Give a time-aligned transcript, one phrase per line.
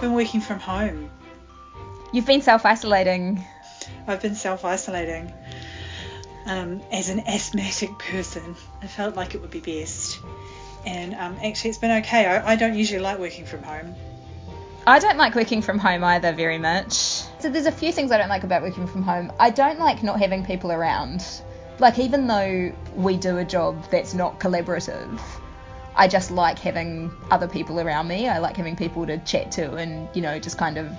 [0.00, 1.10] I've been working from home.
[2.10, 3.44] You've been self isolating.
[4.06, 5.30] I've been self isolating.
[6.46, 10.18] Um, as an asthmatic person, I felt like it would be best.
[10.86, 12.24] And um, actually, it's been okay.
[12.24, 13.94] I, I don't usually like working from home.
[14.86, 16.94] I don't like working from home either very much.
[17.40, 19.30] So there's a few things I don't like about working from home.
[19.38, 21.26] I don't like not having people around.
[21.78, 25.20] Like even though we do a job that's not collaborative,
[25.96, 28.28] I just like having other people around me.
[28.28, 30.90] I like having people to chat to and, you know, just kind of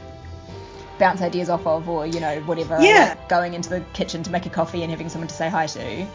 [0.99, 2.77] bounce ideas off of or, you know, whatever.
[2.81, 3.15] Yeah.
[3.17, 5.65] like going into the kitchen to make a coffee and having someone to say hi
[5.67, 6.05] to.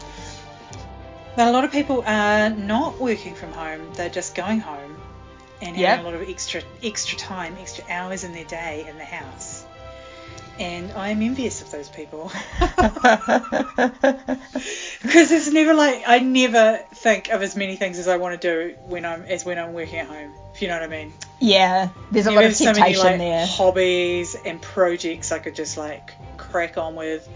[1.35, 3.91] But a lot of people are not working from home.
[3.93, 4.95] They're just going home
[5.61, 5.99] and having Yep.
[5.99, 9.56] a lot of extra extra time, extra hours in their day in the house.
[10.59, 12.31] And I am envious of those people.
[15.01, 18.47] Because it's never like I never think of as many things as I want to
[18.69, 20.33] do when I'm as when I'm working at home.
[20.53, 21.13] If you know what I mean.
[21.39, 23.45] yeah, there's a lot of is so many temptation like there.
[23.45, 27.27] hobbies and projects I could just like crack on with.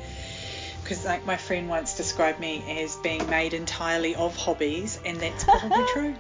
[0.84, 5.44] Because like my friend once described me as being made entirely of hobbies, and that's
[5.44, 6.16] probably true.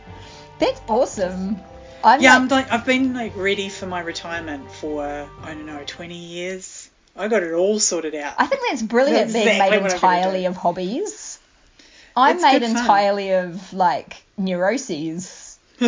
[0.60, 1.60] That's awesome.
[2.04, 5.66] I'm Yeah, like, I'm like I've been like ready for my retirement for I don't
[5.66, 6.81] know 20 years.
[7.16, 8.36] I got it all sorted out.
[8.38, 11.40] I think that's brilliant That's being exactly made what I'm gonna entirely of hobbies.
[12.16, 12.78] I'm It's made good fun.
[12.78, 15.60] entirely of like neuroses.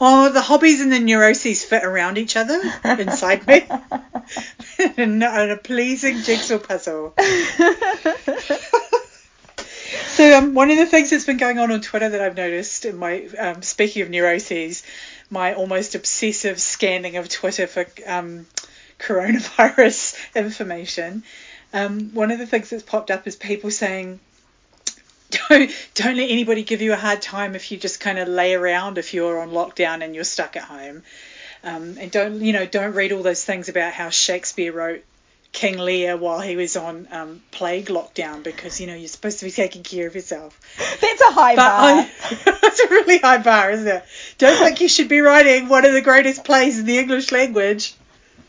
[0.00, 3.64] oh, the hobbies and the neuroses fit around each other inside me.
[4.96, 7.14] in a pleasing jigsaw puzzle.
[10.12, 12.84] So um, one of the things that's been going on on Twitter that I've noticed
[12.84, 14.82] in my um, speaking of neuroses,
[15.30, 18.46] my almost obsessive scanning of Twitter for um,
[19.02, 21.24] coronavirus information.
[21.72, 24.20] Um, one of the things that's popped up is people saying,
[25.30, 28.54] "Don't don't let anybody give you a hard time if you just kind of lay
[28.54, 31.02] around if you're on lockdown and you're stuck at home,
[31.64, 35.04] um, and don't you know don't read all those things about how Shakespeare wrote."
[35.52, 39.44] King Lear while he was on um, plague lockdown because you know you're supposed to
[39.44, 40.58] be taking care of yourself.
[40.78, 41.90] That's a high But bar.
[41.90, 44.02] I, that's a really high bar, isn't it?
[44.38, 47.94] Don't think you should be writing one of the greatest plays in the English language.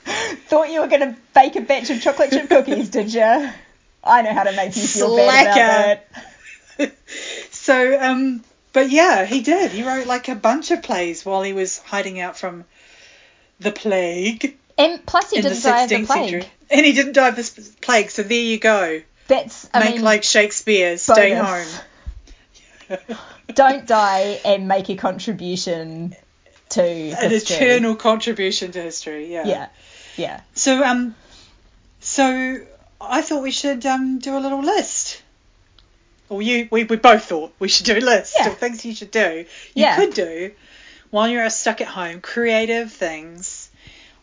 [0.47, 3.49] Thought you were gonna bake a batch of chocolate chip cookies, did you?
[4.03, 6.03] I know how to make you feel bad about
[6.77, 6.95] that.
[7.51, 8.43] So, um,
[8.73, 9.71] but yeah, he did.
[9.71, 12.65] He wrote like a bunch of plays while he was hiding out from
[13.59, 16.07] the plague And plus, he didn't die of the plague.
[16.31, 16.45] century.
[16.71, 19.01] And he didn't die of the plague, so there you go.
[19.27, 21.77] That's I Make mean, like Shakespeare, stay bonus.
[22.89, 22.97] home.
[23.53, 26.15] don't die and make a contribution
[26.69, 27.55] to An history.
[27.55, 29.47] eternal contribution to history, yeah.
[29.47, 29.67] Yeah,
[30.17, 30.41] yeah.
[30.53, 31.15] So um,
[31.99, 32.59] so
[33.01, 35.21] I thought we should um do a little list.
[36.29, 38.47] Or you, we, we both thought we should do a list Yeah.
[38.49, 39.45] of things you should do.
[39.75, 39.95] You Yeah.
[39.97, 40.51] could do
[41.11, 43.69] while you're stuck at home, creative things,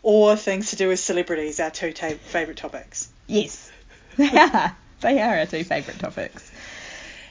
[0.02, 1.60] or things to do with celebrities.
[1.60, 3.08] Our two ta- favorite topics.
[3.26, 3.70] Yes,
[4.16, 4.76] they are.
[5.02, 6.50] They are our two favourite topics.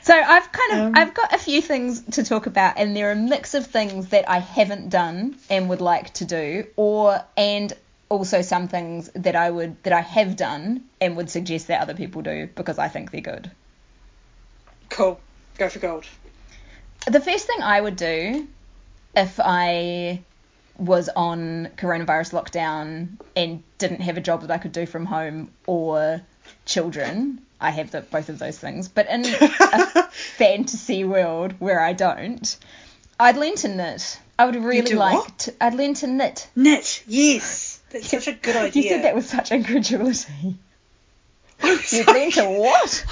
[0.01, 3.11] So I've kind of Um, I've got a few things to talk about, and they're
[3.11, 7.73] a mix of things that I haven't done and would like to do, or and
[8.09, 11.93] also some things that I would that I have done and would suggest that other
[11.93, 13.51] people do because I think they're good.
[14.89, 15.19] Cool.
[15.57, 16.05] Go for gold.
[17.07, 18.47] The first thing I would do
[19.15, 20.21] if I
[20.77, 25.51] was on coronavirus lockdown and didn't have a job that I could do from home
[25.67, 26.21] or
[26.65, 31.93] children, I have the, both of those things, but in a fantasy world where I
[31.93, 32.57] don't,
[33.19, 34.19] I'd learn to knit.
[34.37, 35.39] I would really like what?
[35.39, 35.53] to.
[35.63, 36.47] I'd learn to knit.
[36.55, 37.03] Knit.
[37.07, 37.78] Yes.
[37.91, 38.83] That's such a good idea.
[38.83, 40.57] You said that with such incredulity.
[41.63, 42.19] You'd sorry.
[42.19, 43.05] learn to what?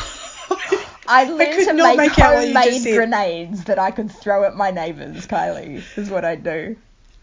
[1.08, 4.12] I'd learn could to make, make out what you just homemade grenades that I could
[4.12, 6.76] throw at my neighbours, Kylie, is what I'd do.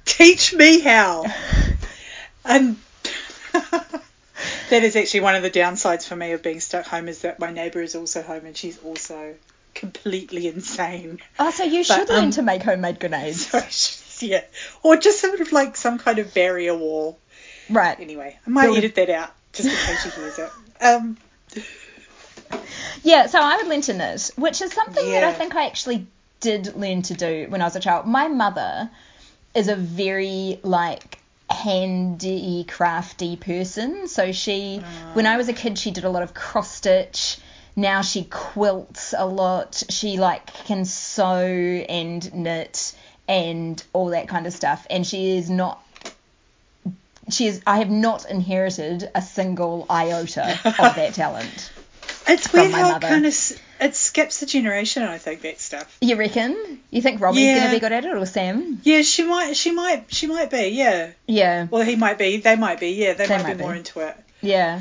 [0.05, 1.25] Teach me how.
[2.47, 2.77] And
[3.53, 7.39] that is actually one of the downsides for me of being stuck home is that
[7.39, 9.35] my neighbour is also home and she's also
[9.75, 11.21] completely insane.
[11.39, 13.47] Oh, so you should But, learn um, to make homemade grenades.
[13.47, 14.45] So yeah,
[14.83, 17.19] or just sort of like some kind of barrier wall.
[17.69, 17.99] Right.
[17.99, 20.51] Anyway, I might Build edit that out just in case she hears it.
[20.81, 21.17] Um,
[23.05, 26.07] Yeah, so I would learn to knit, which is something that I think I actually
[26.41, 28.07] did learn to do when I was a child.
[28.07, 28.91] My mother
[29.55, 34.09] is a very like handy crafty person.
[34.09, 34.79] So she
[35.13, 37.39] when i was a kid she did a lot of cross stitch.
[37.77, 39.83] Now she quilts a lot.
[39.91, 41.47] She like can sew
[41.89, 42.95] and knit
[43.27, 44.87] and all that kind of stuff.
[44.91, 45.84] And she is not
[47.31, 51.73] she is i have not inherited a single iota of that talent
[52.27, 53.07] It's weird how mother.
[53.07, 53.35] it kind of
[53.81, 55.03] it skips a generation.
[55.03, 55.99] I think that stuff.
[56.01, 56.81] You reckon?
[56.91, 57.59] You think Robbie's Yeah.
[57.59, 58.81] gonna be good at it or Sam?
[58.83, 59.57] Yeah, she might.
[59.57, 60.07] She might.
[60.15, 60.69] She might be.
[60.69, 61.11] Yeah.
[61.27, 62.39] Yeah, Well, he might be.
[62.39, 62.91] They might be.
[62.93, 64.17] Yeah, they, They might, might be more into it.
[64.41, 64.81] yeah.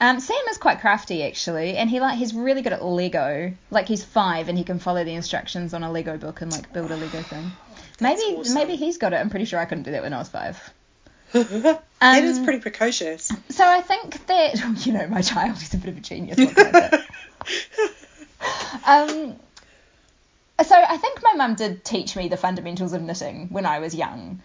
[0.00, 3.52] Um, Sam is quite crafty actually, and he like he's really good at Lego.
[3.70, 6.72] Like he's five and he can follow the instructions on a Lego book and like
[6.72, 7.52] build a Lego thing.
[8.00, 8.54] Maybe awesome.
[8.54, 9.16] maybe he's got it.
[9.16, 10.58] I'm pretty sure I couldn't do that when I was five.
[11.62, 13.30] that Um, is pretty precocious.
[13.50, 14.54] So I think that
[14.86, 16.38] you know my child is a bit of a genius.
[16.38, 17.04] What can I say?
[18.86, 19.36] um,
[20.64, 23.94] so I think my mum did teach me the fundamentals of knitting when I was
[23.94, 24.40] young,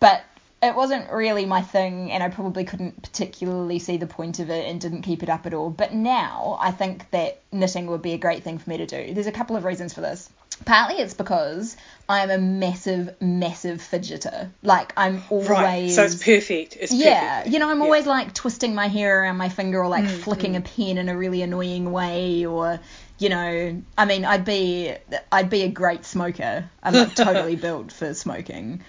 [0.00, 0.22] but
[0.62, 4.66] it wasn't really my thing, and I probably couldn't particularly see the point of it
[4.66, 5.68] and didn't keep it up at all.
[5.70, 9.12] But now I think that knitting would be a great thing for me to do.
[9.14, 10.30] There's a couple of reasons for this.
[10.64, 11.76] Partly it's because
[12.08, 14.50] I'm a massive, massive fidgeter.
[14.62, 15.90] Like I'm always right.
[15.90, 16.76] So it's perfect.
[16.80, 17.52] It's yeah, perfect.
[17.52, 17.84] you know, I'm Yeah.
[17.84, 21.08] always like twisting my hair around my finger or Mm, like flicking a pen in
[21.08, 22.80] a really annoying way or
[23.18, 24.92] you know, I mean, I'd be
[25.30, 26.68] I'd be a great smoker.
[26.82, 28.82] I'm like totally built for smoking.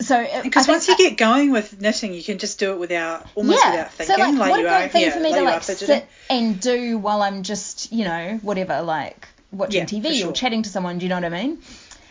[0.00, 3.60] So Because once you get going with knitting, you can just do it without almost
[3.64, 4.16] yeah, without thinking.
[4.16, 6.06] so like, what you a great are, thing yeah, for me like to like sit
[6.30, 10.30] and do while I'm just you know whatever like watching Yeah, TV sure.
[10.30, 10.98] or chatting to someone.
[10.98, 11.58] Do you know what I mean?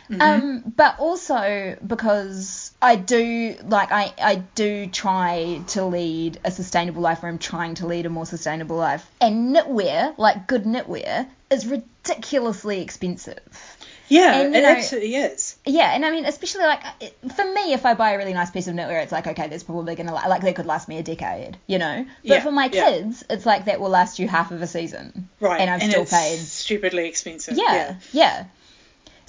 [0.09, 0.21] Mm-hmm.
[0.21, 7.01] Um, but also because I do like I, I do try to lead a sustainable
[7.01, 9.05] life or I'm trying to lead a more sustainable life.
[9.19, 13.76] And knitwear, like good knitwear, is ridiculously expensive.
[14.09, 15.55] Yeah, and, it know- absolutely is.
[15.65, 18.33] Yeah, and I mean, especially like uh, it- for me, if I buy a really
[18.33, 20.87] nice piece of knitwear, it's like okay, that's probably gonna la- like that could last
[20.87, 22.05] me a decade, you know.
[22.23, 22.89] But Yeah, for my yeah.
[22.89, 25.59] kids, it's like that will last you half of a season, Right.
[25.61, 27.57] And I've still it's paid stupidly expensive.
[27.57, 28.45] yeah, yeah.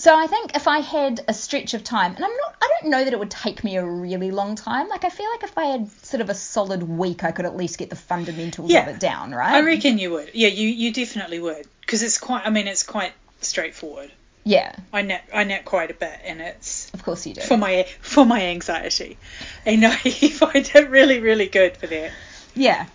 [0.00, 2.90] So I think if I had a stretch of time, and I'm not, I don't
[2.90, 4.88] know that it would take me a really long time.
[4.88, 7.56] Like I feel like if I had sort of a solid week, I could at
[7.56, 8.88] least get the fundamentals Yeah.
[8.88, 9.54] of it down, right?
[9.54, 10.30] I reckon you would.
[10.34, 11.66] Yeah, you you definitely would.
[11.80, 12.46] Because it's quite.
[12.46, 14.12] I mean, it's quite straightforward.
[14.48, 17.42] Yeah, I knit I knit quite a bit, and it's of course you do.
[17.42, 19.18] for my for my anxiety,
[19.66, 22.12] and I find it really really good for that.
[22.54, 22.86] yeah.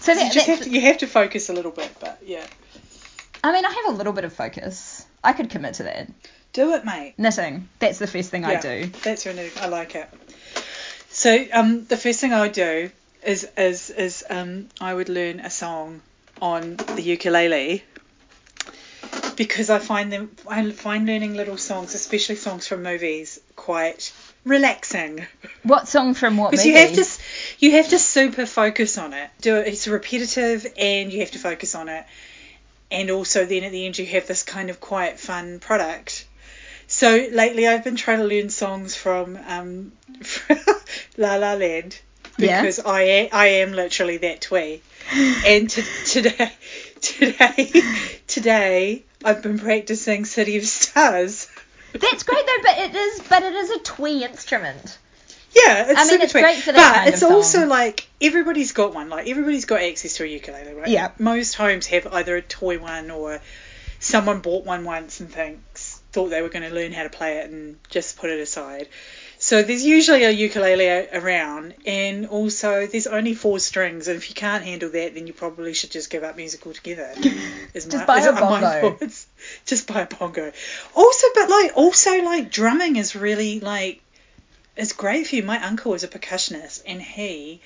[0.00, 2.44] So You just have to, you have to focus a little bit, but yeah,
[3.44, 5.06] I mean, I have a little bit of focus.
[5.22, 6.08] I could commit to that.
[6.52, 7.14] do it, mate.
[7.16, 7.68] Knitting.
[7.78, 8.86] That's the first thing I do.
[9.04, 10.08] That's really I like it.
[11.10, 12.90] So um, the first thing I would do
[13.22, 16.00] is is is um, I would learn a song
[16.42, 17.84] on the ukulele
[19.40, 24.12] because I find them I find learning little songs, especially songs from movies, quite
[24.44, 25.26] relaxing.
[25.62, 26.68] What song from what movie?
[26.68, 27.06] you have to
[27.58, 29.30] you have to super focus on it.
[29.40, 29.68] Do it.
[29.68, 32.04] It's repetitive, and you have to focus on it.
[32.90, 36.26] And also, then at the end, you have this kind of quite fun product.
[36.86, 39.92] So lately, I've been trying to learn songs from um,
[41.16, 41.98] La La Land
[42.36, 42.60] Yeah.
[42.60, 44.82] because I am, I am literally that twee.
[45.46, 46.52] And to, today,
[47.00, 47.72] today,
[48.26, 51.48] today, I've been practicing City of Stars.
[51.92, 54.98] That's great though, but it is, but it is a twee instrument.
[55.52, 56.42] Yeah, it's I mean, super it's twee.
[56.42, 57.32] great for that but kind it's of song.
[57.32, 59.08] also like everybody's got one.
[59.08, 60.88] Like everybody's got access to a ukulele, right?
[60.88, 61.10] Yeah.
[61.18, 63.40] Most homes have either a toy one or
[63.98, 67.38] someone bought one once and thinks thought they were going to learn how to play
[67.38, 68.88] it and just put it aside.
[69.42, 74.34] So there's usually a ukulele around, and also there's only four strings, and if you
[74.34, 77.10] can't handle that, then you probably should just give up music altogether.
[77.74, 78.98] Is Just buy is a bongo.
[79.64, 80.52] Just buy a bongo.
[80.94, 84.02] Also, but like also like drumming is really like
[84.76, 85.42] it's great for you.
[85.42, 87.62] My uncle is a percussionist, and he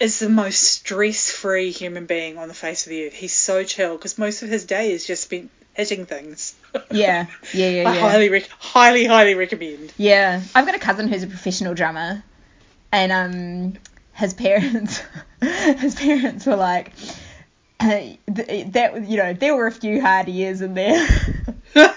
[0.00, 3.12] is the most stress-free human being on the face of the earth.
[3.12, 6.54] He's so chill because most of his day is just spent hitting things.
[6.90, 8.00] Yeah, yeah, yeah, I yeah.
[8.00, 9.92] highly, rec- highly, highly recommend.
[9.98, 12.24] Yeah, I've got a cousin who's a professional drummer,
[12.90, 13.74] and um,
[14.14, 15.02] his parents,
[15.40, 16.92] his parents were like,
[17.78, 17.88] uh,
[18.34, 21.06] th- that you know there were a few hard years in there.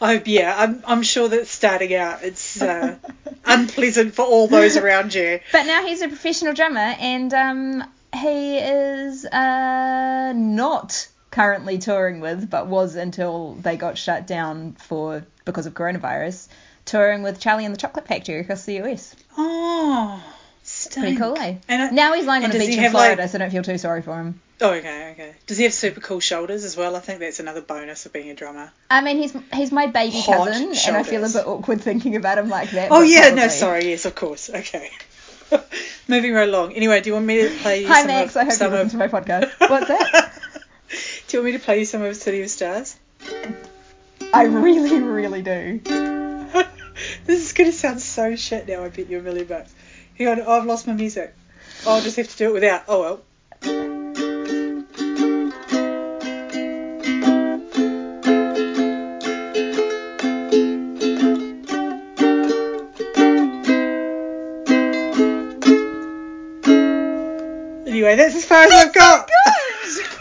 [0.00, 2.96] I, yeah, I'm, I'm sure that starting out it's uh,
[3.44, 5.40] unpleasant for all those around you.
[5.52, 12.48] but now he's a professional drummer, and um, he is uh not currently touring with,
[12.50, 16.48] but was until they got shut down for because of coronavirus,
[16.84, 19.14] touring with Charlie and the Chocolate Factory across the US.
[19.36, 20.22] Oh,
[20.62, 21.04] stink.
[21.04, 21.56] Pretty cool, eh?
[21.68, 23.78] And I- now he's lying on a beach in Florida, like- so don't feel too
[23.78, 24.40] sorry for him.
[24.60, 25.34] Oh, okay, okay.
[25.46, 26.96] Does he have super cool shoulders as well?
[26.96, 28.72] I think that's another bonus of being a drummer.
[28.90, 32.16] I mean, he's he's my baby Hot cousin, and I feel a bit awkward thinking
[32.16, 32.90] about him like that.
[32.90, 34.50] Oh yeah, no, sorry, yes, of course.
[34.50, 34.90] Okay.
[36.08, 36.72] Moving right along.
[36.72, 38.86] Anyway, do you want me to play Hi some Max, of, I hope you listen
[38.86, 39.52] of, to my podcast.
[39.70, 40.34] What's that?
[41.28, 42.96] Do you want me to play you some of City of Stars?
[44.32, 45.78] I really, really do.
[45.84, 48.82] this is gonna sound so shit now.
[48.82, 49.74] I bet you a million bucks.
[50.16, 51.34] Hang on, oh, I've lost my music.
[51.84, 52.84] Oh, I'll just have to do it without.
[52.88, 53.24] Oh well.
[67.86, 69.30] Anyway, that's as far as I've got.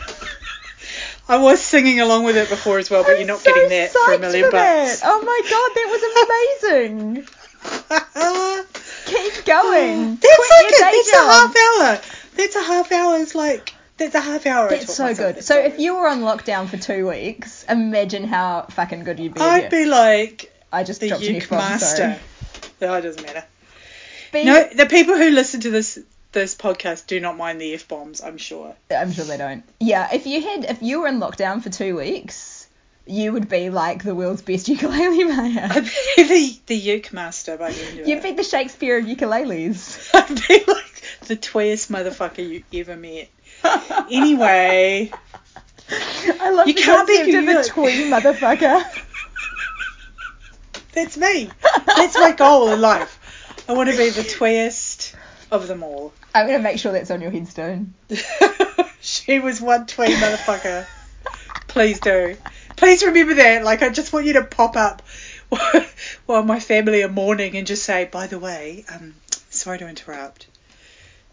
[1.29, 3.69] I was singing along with it before as well, but I'm you're not so getting
[3.69, 5.01] that for a million bucks.
[5.03, 7.27] Oh my god, that was amazing.
[9.05, 10.15] Keep going.
[10.15, 12.01] That's Quit like a, that's a half hour.
[12.35, 13.17] That's a half hour.
[13.21, 14.69] It's like that's a half hour.
[14.69, 15.43] That's so good.
[15.43, 19.41] So if you were on lockdown for two weeks, imagine how fucking good you'd be.
[19.41, 21.95] I'd be like I just the dropped an uke F-bomb, master.
[21.97, 22.15] sorry.
[22.81, 23.43] No, it doesn't matter.
[24.33, 25.99] Be- No, the people who listen to this
[26.37, 28.21] this podcast do not mind the f bombs.
[28.21, 28.75] I'm sure.
[28.95, 29.63] I'm sure they don't.
[29.79, 32.67] Yeah, if you had, if you were in lockdown for two weeks,
[33.07, 35.67] you would be like the world's best ukulele player.
[35.71, 39.05] I'd be the the uke master by the end of You'd be the Shakespeare of
[39.05, 40.09] ukuleles.
[40.13, 43.29] I'd be like the twayest motherfucker you ever met.
[44.11, 45.11] Anyway,
[46.39, 49.03] I love You the can't be concept of a twee motherfucker.
[50.93, 51.49] that's me.
[51.95, 53.19] That's my goal in life.
[53.69, 54.96] I want to be the twayest
[55.51, 56.13] of them all.
[56.35, 57.93] I'm gonna make sure that's on your headstone.
[59.01, 60.85] she was one twee motherfucker.
[61.67, 62.35] Please do.
[62.75, 63.63] Please remember that.
[63.63, 65.01] Like, I just want you to pop up
[66.25, 69.15] while my family are mourning and just say, by the way, um,
[69.49, 70.47] sorry to interrupt.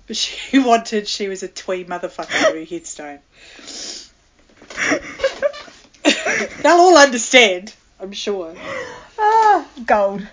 [0.07, 3.21] But she wanted, she was a twee motherfucker on her headstone.
[6.63, 8.55] They'll all understand, I'm sure.
[9.19, 10.27] Ah, gold.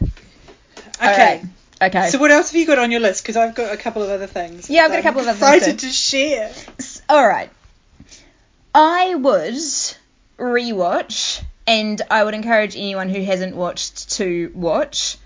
[0.98, 1.44] Okay.
[1.82, 2.10] Okay.
[2.10, 3.24] So what else have you got on your list?
[3.24, 4.70] Because I've got a couple of other things.
[4.70, 6.54] Yeah, I've got a couple of other things excited to share.
[7.10, 7.50] All right.
[8.74, 9.56] I would
[10.38, 15.18] rewatch, and I would encourage anyone who hasn't watched to watch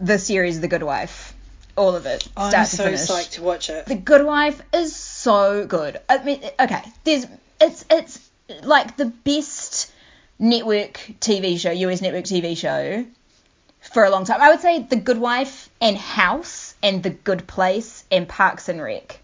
[0.00, 1.34] the series The Good Wife.
[1.76, 3.00] All of it, start I'm so finish.
[3.00, 3.86] psyched to watch it.
[3.86, 6.00] The Good Wife is so good.
[6.08, 7.26] I mean, okay, there's
[7.60, 8.30] it's it's
[8.62, 9.92] like the best
[10.38, 13.04] network TV show, US network TV show
[13.94, 14.42] for a long time.
[14.42, 18.82] I would say The Good Wife and House and The Good Place and Parks and
[18.82, 19.20] Rec.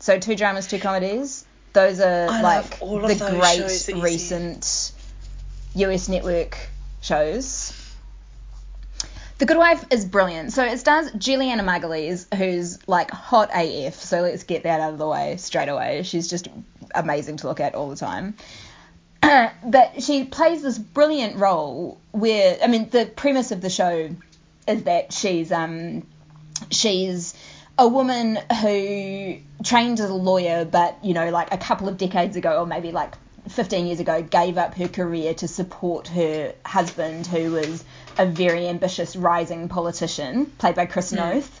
[0.00, 1.46] So two dramas, two comedies.
[1.72, 4.92] Those are I like the great recent
[5.76, 6.58] US network
[7.00, 7.72] shows.
[9.38, 10.52] The Good Wife is brilliant.
[10.52, 13.94] So it stars Julianna Margulies, who's like hot AF.
[13.94, 16.02] So let's get that out of the way straight away.
[16.02, 16.48] She's just
[16.94, 18.34] amazing to look at all the time.
[19.64, 24.10] but she plays this brilliant role where, I mean, the premise of the show
[24.66, 26.06] is that she's um
[26.70, 27.34] she's
[27.78, 32.36] a woman who trained as a lawyer, but you know, like a couple of decades
[32.36, 33.14] ago, or maybe like
[33.48, 37.84] 15 years ago, gave up her career to support her husband, who was
[38.16, 41.60] a very ambitious rising politician, played by Chris Noth.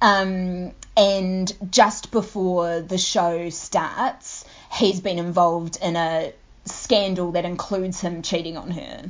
[0.00, 6.32] Um, and just before the show starts, he's been involved in a
[6.70, 9.04] scandal that includes him cheating on her.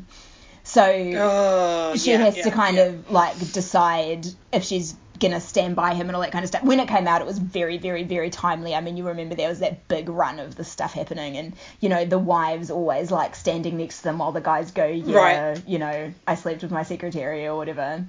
[0.65, 2.83] So Oh, she yeah, has yeah, to kind yeah.
[2.85, 6.63] of like decide if she's gonna stand by him and all that kind of stuff.
[6.63, 8.75] When it came out, it was very, very, very timely.
[8.75, 11.89] I mean, you remember there was that big run of the stuff happening, and you
[11.89, 15.17] know the wives always like standing next to them while the guys go, yeah,
[15.51, 15.63] Right.
[15.69, 18.05] you know, I slept with my secretary or whatever.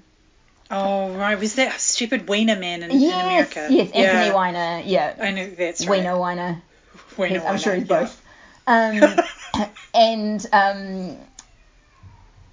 [0.69, 3.67] Oh right, was that stupid Wiener man in, in America?
[3.69, 4.33] yes, Anthony yeah.
[4.33, 5.97] Weiner, yeah, I know that's right.
[5.99, 6.61] Weiner, Weiner.
[7.17, 8.21] Wiener He's- I'm sure he's Weiner, both.
[8.67, 8.99] Um,
[9.93, 11.17] and um,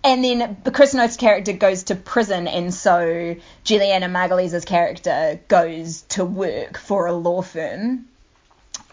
[0.04, 6.24] and then Chris Noth's character goes to prison, and so Julianna Margulies' character goes to
[6.24, 8.06] work for a law firm.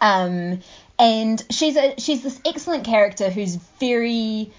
[0.02, 0.60] Um,
[0.98, 4.52] and she's a she's this excellent character who's very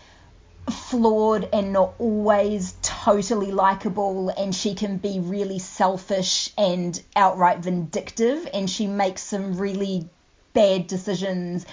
[0.70, 8.48] flawed and not always totally likable and she can be really selfish and outright vindictive
[8.52, 10.08] and she makes some really
[10.54, 11.64] bad decisions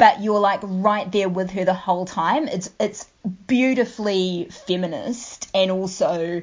[0.00, 3.06] but you're like right there with her the whole time it's it's
[3.46, 6.42] beautifully feminist and also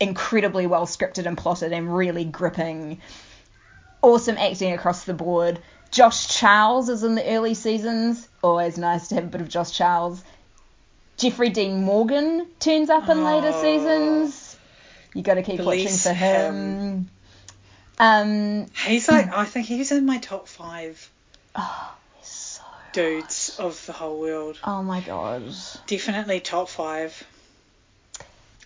[0.00, 3.00] incredibly well scripted and plotted and really gripping
[4.00, 5.58] awesome acting across the board
[5.90, 9.72] Josh Charles is in the early seasons always nice to have a bit of Josh
[9.72, 10.22] Charles
[11.18, 13.62] Jeffrey Dean Morgan turns up in later Oh.
[13.62, 14.56] seasons.
[15.14, 17.08] You got to keep watching for him.
[17.98, 21.10] Um, He's like, I think he's in my top five.
[21.54, 21.62] so.
[22.92, 24.58] Dudes of the whole world.
[24.64, 25.42] Oh my god.
[25.86, 27.22] Definitely top five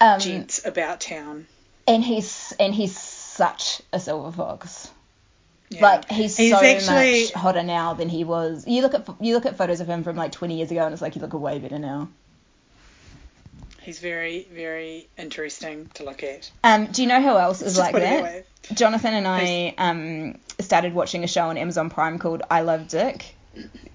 [0.01, 1.47] Um, gents about town.
[1.87, 4.91] and he's and he's such a silver fox.
[5.69, 5.83] Yeah.
[5.83, 8.65] Like he's, He's so actually much hotter now than he was.
[8.69, 10.93] You look at you look at photos of him from like 20 years ago, and
[10.93, 12.09] it's like you look way better now.
[13.83, 16.51] he's very very interesting to look at.
[16.63, 18.47] Um, do you know who else is Just like that?
[18.75, 23.35] Jonathan and I um, started watching a show on Amazon Prime called I Love Dick.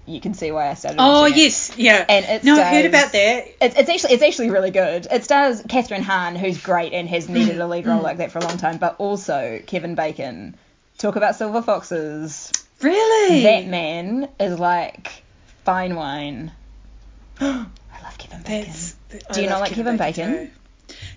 [0.06, 0.98] You can see why I started.
[1.00, 1.36] Oh it.
[1.36, 2.04] yes, yeah.
[2.08, 3.46] And it no, I heard about that.
[3.60, 5.06] It's, it's actually it's actually really good.
[5.10, 7.88] It stars Kathryn Hahn, who's great and has needed a lead mm.
[7.88, 8.04] role mm.
[8.04, 10.56] like that for a long time, but also Kevin Bacon.
[10.98, 12.52] Talk about silver foxes.
[12.80, 13.42] Really?
[13.44, 15.22] That man is like
[15.64, 16.52] fine wine.
[17.40, 17.66] I
[18.02, 18.72] love Kevin Bacon.
[19.08, 20.32] That's, Do you not like Kevin Bacon?
[20.32, 20.50] too.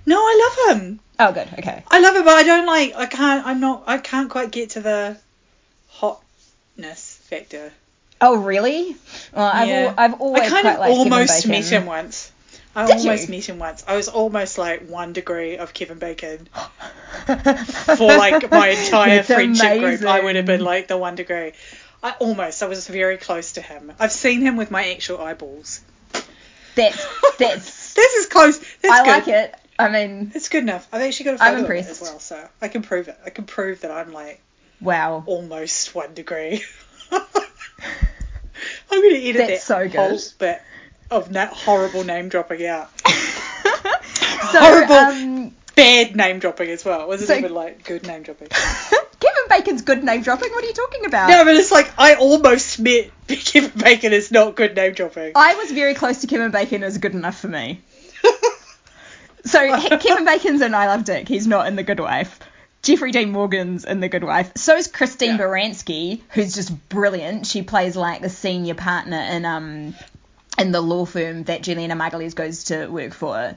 [0.06, 1.00] No, I love him.
[1.20, 1.50] Oh, good.
[1.60, 1.84] Okay.
[1.88, 2.96] I love him, but I don't like.
[2.96, 3.46] I can't.
[3.46, 3.84] I'm not.
[3.88, 5.18] I can't quite get to the
[5.88, 7.72] hotness factor.
[8.22, 8.96] Oh, really?
[9.34, 9.76] Well, I've, Yeah.
[9.90, 12.32] al- I've always I kind of almost Kevin met him once.
[12.78, 13.36] I Did almost you?
[13.36, 13.84] met him once.
[13.88, 16.48] I was almost like one degree of Kevin Bacon
[17.26, 20.04] for like my entire That's friendship group.
[20.04, 21.54] I would have been like the one degree.
[22.04, 22.62] I almost.
[22.62, 23.94] I was very close to him.
[24.00, 25.82] I've seen him with my actual eyeballs.
[26.76, 27.06] That's
[27.38, 27.86] that's.
[27.96, 28.60] This is close.
[28.60, 29.10] That's I good.
[29.10, 29.56] like it.
[29.80, 30.86] I mean, It's good enough.
[30.92, 31.90] I've actually got a I'm photo it impressed.
[31.90, 33.18] as well, so I can prove it.
[33.26, 34.42] I can prove that I'm like
[34.82, 35.24] wow.
[35.26, 36.62] almost one degree.
[38.96, 39.96] I'm going to edit That's that so good.
[39.96, 40.62] whole bit
[41.12, 42.90] of that horrible name dropping out.
[43.08, 44.94] so, Horrible.
[44.96, 47.08] um, Bad name dropping as well.
[47.08, 48.48] Wasn't So- even like good name dropping.
[49.20, 50.52] Kevin Bacon's good name dropping.
[50.52, 51.30] What are you talking about?
[51.30, 55.34] No, but it's like I almost met Kevin Bacon is not good name dropping.
[55.36, 57.82] I was very close to Kevin Bacon as good enough for me.
[59.46, 59.60] So
[60.00, 61.28] Kevin Bacon's in I Love Dick.
[61.28, 62.40] He's not in The Good Wife.
[62.86, 64.52] Jeffrey Dean Morgan's in The Good Wife.
[64.58, 65.38] So is Christine Yeah.
[65.40, 67.48] Baranski, who's just brilliant.
[67.48, 69.96] She plays like the senior partner in um
[70.60, 73.56] in the law firm that Julianna Margulies goes to work for,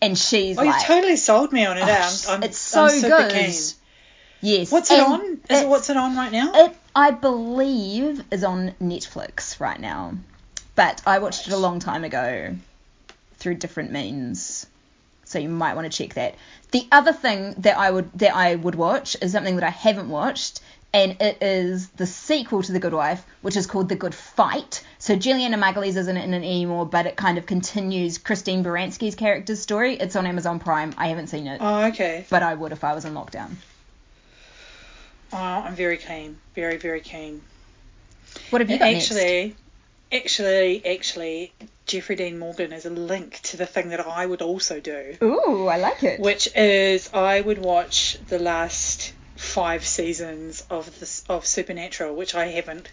[0.00, 1.82] and she's Oh, like, you've totally sold me on it.
[1.82, 1.86] Oh,
[2.28, 3.32] I'm, I'm, it's so I'm super good.
[3.32, 3.52] Keen.
[4.40, 4.70] yes.
[4.72, 5.40] What's it and on?
[5.50, 6.52] Is it what's it on right now?
[6.54, 10.14] It, I believe, is on Netflix right now,
[10.76, 12.54] but I watched it a long time ago
[13.38, 14.66] through different means,
[15.28, 16.34] so you might want to check that.
[16.70, 20.08] The other thing that I would that I would watch is something that I haven't
[20.08, 20.60] watched,
[20.92, 24.82] and it is the sequel to The Good Wife, which is called The Good Fight.
[24.98, 29.60] So Julianna Margulies isn't in it anymore, but it kind of continues Christine Baranski's character's
[29.60, 29.94] story.
[29.96, 30.94] It's on Amazon Prime.
[30.96, 32.24] I haven't seen it, oh, okay.
[32.30, 33.54] but I would if I was in lockdown.
[35.32, 36.38] Oh, I'm very keen.
[36.54, 37.42] Very, very keen.
[38.50, 39.12] What have you got next?
[40.12, 41.52] Actually, actually,
[41.86, 45.66] Jeffrey Dean Morgan is a link to the thing that I would also do, Ooh,
[45.66, 46.20] I like it.
[46.20, 52.46] which is I would watch the last five seasons of this of Supernatural, which I
[52.46, 52.88] haven't,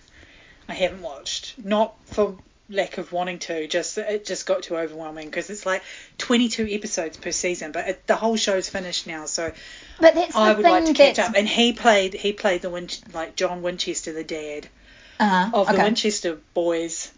[0.69, 1.55] I haven't watched.
[1.63, 5.83] Not for lack of wanting to, just it just got too overwhelming because it's like
[6.17, 9.51] 22 episodes per season, but it, the whole show's finished now, so
[9.99, 11.35] But that's the I would like to catch that's- up.
[11.35, 14.67] And he played he played the Win- like John Winchester, the dad
[15.19, 15.51] Uh-huh.
[15.53, 15.83] of the okay.
[15.83, 17.11] Winchester boys,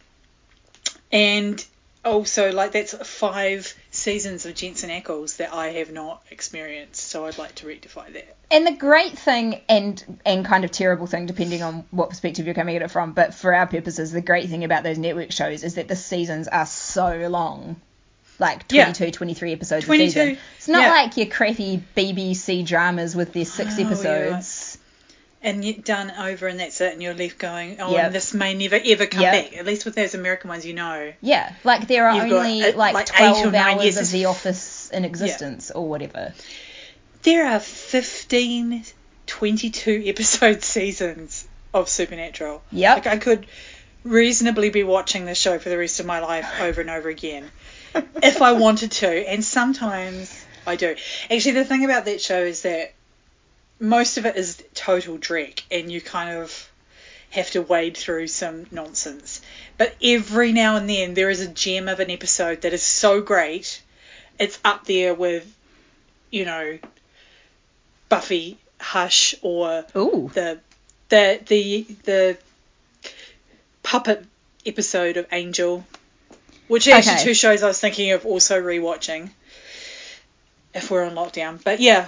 [1.12, 1.64] and
[2.06, 7.38] also like that's five seasons of Jensen Ackles that I have not experienced, so I'd
[7.38, 8.36] like to rectify that.
[8.50, 12.56] And the great thing and and kind of terrible thing depending on what perspective you're
[12.56, 15.64] coming at it from, but for our purposes the great thing about those network shows
[15.64, 17.76] is that the seasons are so long.
[18.40, 18.84] Like Yeah.
[18.86, 20.38] 22, 23 episodes 22, a season.
[20.58, 20.90] It's not yeah.
[20.92, 24.67] like your crappy BBC dramas with their six Oh, episodes.
[25.48, 28.06] And done over, and that's it, and you're left going, oh, Yep.
[28.08, 29.32] and this may never ever come Yep.
[29.52, 29.58] back.
[29.58, 31.14] At least with those American ones, you know.
[31.22, 33.98] Yeah, like there are got, only uh, like, like eight or 12 nine hours years.
[33.98, 36.34] of The Office in existence or whatever.
[37.24, 38.84] There are 15,
[39.28, 42.62] 22 episode seasons of Supernatural.
[42.72, 43.46] yeah Like I could
[44.04, 47.50] reasonably be watching this show for the rest of my life over and over again
[48.22, 50.96] if I wanted to, and sometimes I do.
[51.32, 52.94] Actually, the thing about that show is that
[53.80, 56.70] most of it is total dreck, and you kind of
[57.30, 59.42] have to wade through some nonsense.
[59.78, 63.22] But every now and then there is a gem of an episode that is so
[63.22, 63.82] great,
[64.40, 65.46] it's up there with,
[66.32, 66.80] you know,
[68.10, 70.32] Buffy, Hush, or Ooh.
[70.34, 70.60] the
[71.10, 72.38] the the the
[73.84, 74.26] puppet
[74.66, 75.86] episode of Angel,
[76.68, 77.24] which are actually Okay.
[77.26, 79.30] two shows I was thinking of also rewatching
[80.74, 81.62] if we're on lockdown.
[81.64, 82.08] But yeah,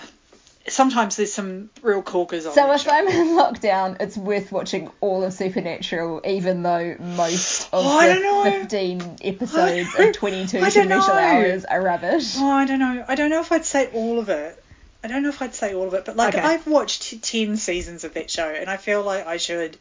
[0.69, 2.53] sometimes there's some real corkers on.
[2.53, 2.91] So if show.
[2.91, 8.07] I'm in lockdown, it's worth watching all of Supernatural, even though most of Oh, I
[8.07, 8.43] don't know.
[8.43, 12.35] the 15 episodes and 22 I don't commercial hours are rubbish.
[12.37, 13.03] Oh, I don't know.
[13.07, 14.63] I don't know if I'd say all of it.
[15.03, 16.45] I don't know if I'd say all of it, but like Okay.
[16.45, 19.77] I've watched t- ten seasons of that show, and I feel like I should,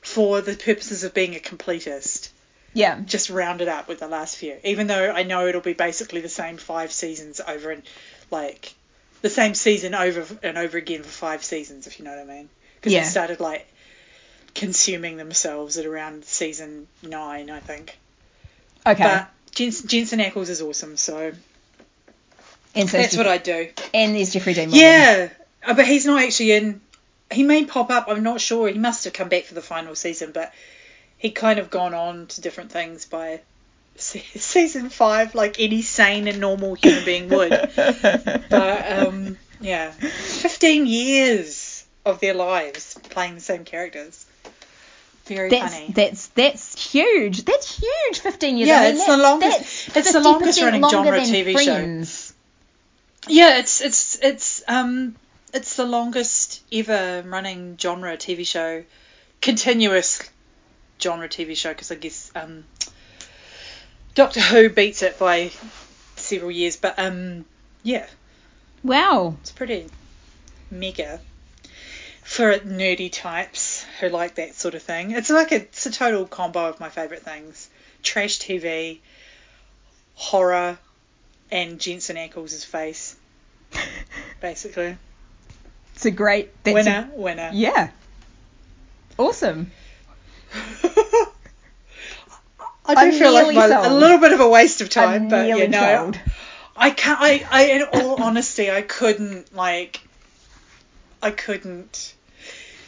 [0.00, 2.28] for the purposes of being a completist,
[2.72, 3.00] Yeah.
[3.04, 4.56] just round it up with the last few.
[4.62, 7.82] Even though I know it'll be basically the same five seasons over and
[8.30, 8.74] like
[9.24, 12.24] the same season over and over again for five seasons, if you know what I
[12.24, 12.50] mean.
[12.76, 13.00] Because Yeah.
[13.04, 13.66] they started like
[14.54, 17.96] consuming themselves at around season nine, I think.
[18.86, 19.02] Okay.
[19.02, 21.32] But Jensen, Jensen Ackles is awesome, so
[22.74, 23.70] and, so that's what I do.
[23.94, 24.78] and there's Jeffrey Dean Morgan.
[24.82, 25.28] Yeah,
[25.66, 26.82] uh, but he's not actually in.
[27.30, 28.08] He may pop up.
[28.08, 28.68] I'm not sure.
[28.68, 30.52] He must have come back for the final season, but
[31.16, 33.40] he kind of gone on to different things by
[33.96, 37.50] season five, like any sane and normal human being would.
[38.50, 44.26] but um, yeah, 15 years of their lives playing the same characters.
[45.26, 45.92] Very That's funny.
[45.94, 47.46] that's that's huge.
[47.46, 48.18] That's huge.
[48.18, 48.68] Fifteen years.
[48.68, 53.32] Yeah, I mean, it's the longest- it's the 50% longest running genre TV show.
[53.32, 55.16] Yeah, it's it's it's um
[55.54, 58.84] it's the longest ever running genre TV show,
[59.40, 60.20] continuous
[61.00, 62.64] genre TV show because I guess um
[64.14, 65.50] Doctor Who beats it by
[66.16, 67.44] several years, but um
[67.82, 68.06] yeah,
[68.82, 69.36] Wow.
[69.40, 69.86] it's pretty
[70.70, 71.20] mega
[72.22, 75.10] for nerdy types who like that sort of thing.
[75.10, 77.68] It's like a, it's a total combo of my favourite things:
[78.02, 79.00] trash TV,
[80.14, 80.78] horror,
[81.50, 83.16] and Jensen Ackles' face.
[84.40, 84.96] Basically,
[85.94, 87.50] It's a great that's a- winner, winner.
[87.52, 87.90] yeah.
[89.18, 89.70] Awesome.
[92.86, 95.28] I do I'm feel like my, a little bit of a waste of time, I'm
[95.28, 96.20] but you know, sold.
[96.76, 97.18] I can't.
[97.20, 100.00] I, I, in all honesty, I couldn't like.
[101.22, 102.14] I couldn't.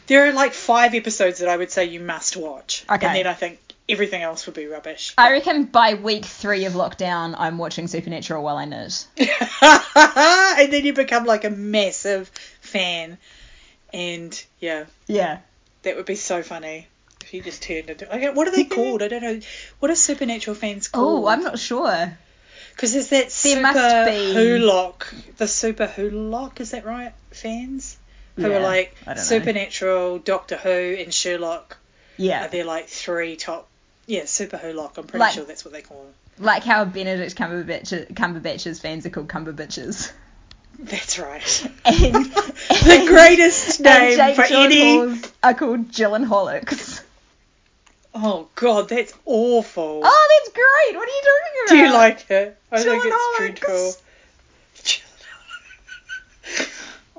[0.06, 3.06] There are like five episodes that I would say you must watch, Okay.
[3.06, 5.14] and then I think everything else would be rubbish.
[5.16, 9.06] I reckon by week three of lockdown, I'm watching Supernatural while I knit.
[9.16, 12.28] and then you become like a massive
[12.60, 13.16] fan,
[13.92, 15.38] and yeah, Yeah.
[15.82, 16.86] that would be so funny
[17.32, 18.12] you just turned into.
[18.14, 19.02] Okay, what are they called?
[19.02, 19.40] I don't know.
[19.80, 21.24] What are supernatural fans called?
[21.24, 22.16] Oh, I'm not sure.
[22.72, 23.74] Because there's that super must
[24.06, 27.12] be- Wholock, the super Wholock, is that right?
[27.30, 27.96] Fans
[28.36, 29.22] who Yeah, are like I don't know.
[29.22, 31.78] Supernatural, Doctor Who, and Sherlock.
[32.18, 32.44] Yeah.
[32.44, 33.66] Are there like three top?
[34.06, 34.98] Yeah, super Wholock.
[34.98, 36.12] I'm pretty Like- sure that's what they call them.
[36.38, 40.12] Like how Benedict Cumberbatch, Cumberbatch's fans are called Cumberbitches.
[40.78, 41.66] That's right.
[41.86, 44.74] And, the greatest and name Jake for any.
[44.76, 46.85] Gyllenhaal's are called Gyllenhaalics.
[48.18, 50.00] Oh God, that's awful.
[50.02, 50.98] Oh, that's great.
[50.98, 51.68] What are you talking about?
[51.68, 52.58] Do you like it?
[52.72, 53.92] I think it's dreadful.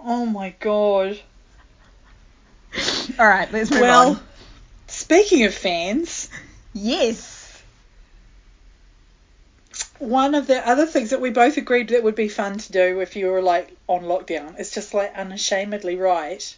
[0.10, 1.19] Oh my God.
[3.19, 3.88] All right, let's move on.
[3.88, 4.19] Well, on.
[4.88, 6.29] speaking of fans.
[6.73, 7.62] Yes.
[9.99, 13.01] one of the other things that we both agreed that would be fun to do
[13.01, 16.55] if you were like on lockdown is just like unashamedly write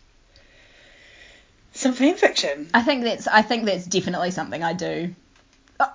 [1.80, 2.70] some fan fiction.
[2.74, 5.15] I think that's I think that's definitely something I do.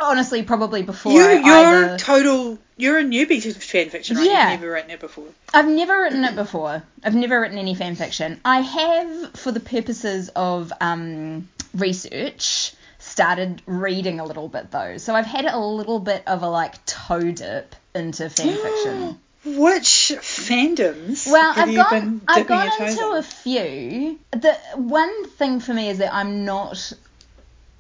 [0.00, 1.98] Honestly, probably before You, I you're either...
[1.98, 2.58] total.
[2.78, 4.26] You're a newbie to fan fiction, right?
[4.26, 4.52] Yeah.
[4.52, 5.26] You've never written it before.
[5.52, 6.82] I've never written it before.
[7.04, 8.40] I've never written any fan fiction.
[8.44, 14.96] I have, for the purposes of um, research, started reading a little bit though.
[14.96, 19.18] So I've had a little bit of a like toe dip into fan fiction.
[19.44, 23.16] Which fandoms Well, have I've you gone, been I've gone into in?
[23.18, 24.18] a few.
[24.32, 26.92] The one thing for me is that I'm not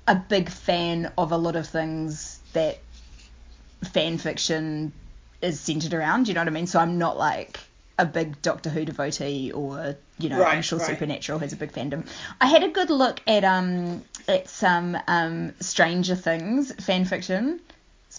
[0.06, 2.78] a big fan of a lot of things that
[3.92, 4.92] fan fiction
[5.40, 6.28] is centered around.
[6.28, 6.66] You know what I mean?
[6.66, 7.58] So I'm not like
[7.98, 10.88] a big Doctor Who devotee, or you know, I'm sure right.
[10.88, 12.06] Supernatural has a big fandom.
[12.40, 17.60] I had a good look at um at some um Stranger Things fan fiction.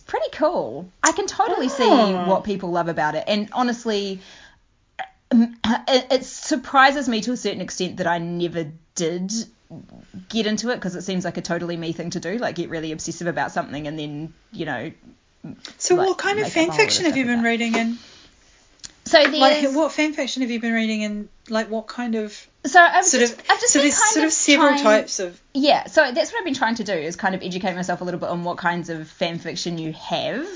[0.08, 0.90] Pretty cool.
[1.04, 2.30] I can totally see Oh.
[2.30, 4.20] what people love about it, and honestly,
[5.32, 9.34] it, surprises me to a certain extent that I never did
[10.30, 12.70] get into it because it seems like a totally me thing to do, like get
[12.70, 14.92] really obsessive about something and then you know.
[15.78, 17.26] So, like, what kind of make up a fan whole lot of fiction have you
[17.26, 17.98] been reading in?
[19.06, 21.30] So there's Like, what fan fiction have you been reading in?
[21.50, 22.32] Like, what kind of
[22.66, 23.40] so I've sort just, of?
[23.50, 25.40] I've just so there's kind sort of several trying- types of.
[25.54, 28.04] Yeah, so that's what I've been trying to do is kind of educate myself a
[28.04, 30.48] little bit on what kinds of fan fiction you have.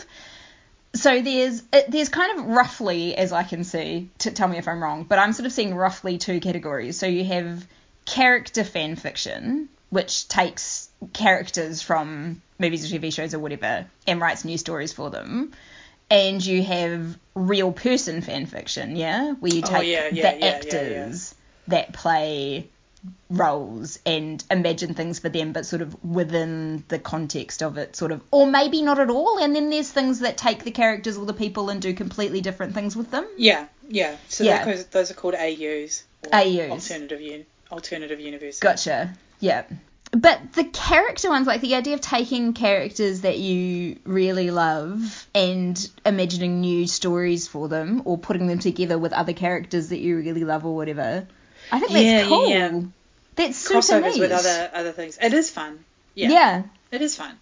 [0.95, 4.81] So there's there's kind of roughly, as I can see, to tell me if I'm
[4.81, 6.97] wrong, but I'm sort of seeing roughly two categories.
[6.97, 7.67] So you have
[8.05, 14.43] character fan fiction, which takes characters from movies or TV shows or whatever and writes
[14.43, 15.53] new stories for them.
[16.11, 20.39] And you have real person fan fiction, yeah, where you Oh, take yeah, yeah, the
[20.39, 21.35] yeah, actors
[21.67, 22.67] that play
[23.29, 28.11] roles and imagine things for them, but sort of within the context of it, sort
[28.11, 29.39] of, or maybe not at all.
[29.39, 32.73] And then there's things that take the characters or the people and do completely different
[32.73, 33.27] things with them.
[33.37, 34.17] Yeah, yeah.
[34.27, 34.65] So Yeah.
[34.65, 36.03] Those, those are called AUs.
[36.33, 36.71] AUs.
[36.71, 38.59] Alternative un, alternative universe.
[38.59, 39.13] Gotcha.
[39.39, 39.63] Yeah.
[40.11, 45.89] But the character ones, like the idea of taking characters that you really love and
[46.05, 50.43] imagining new stories for them, or putting them together with other characters that you really
[50.43, 51.27] love or whatever,
[51.71, 52.49] I think that's Yeah, yeah, cool.
[52.49, 52.81] yeah.
[53.35, 54.19] That's super Crossovers neat.
[54.21, 55.17] with other other things.
[55.21, 55.85] It is fun.
[56.15, 56.29] Yeah.
[56.29, 56.63] yeah.
[56.91, 57.39] It is fun.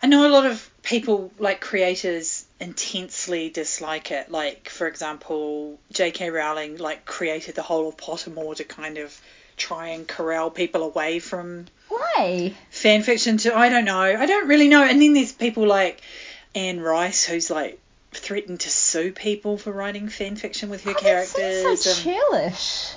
[0.00, 4.30] I know a lot of people, like creators, intensely dislike it.
[4.30, 6.30] Like, for example, J.K.
[6.30, 9.20] Rowling, like, created the whole of Pottermore to kind of
[9.58, 12.54] try and corral people away from Why?
[12.70, 13.36] fan fiction.
[13.38, 14.00] To I don't know.
[14.00, 14.82] I don't really know.
[14.82, 16.00] And then there's people like
[16.54, 17.78] Anne Rice, who's like
[18.12, 21.82] threatened to sue people for writing fan fiction with her Oh, characters.
[21.82, 22.92] so churlish.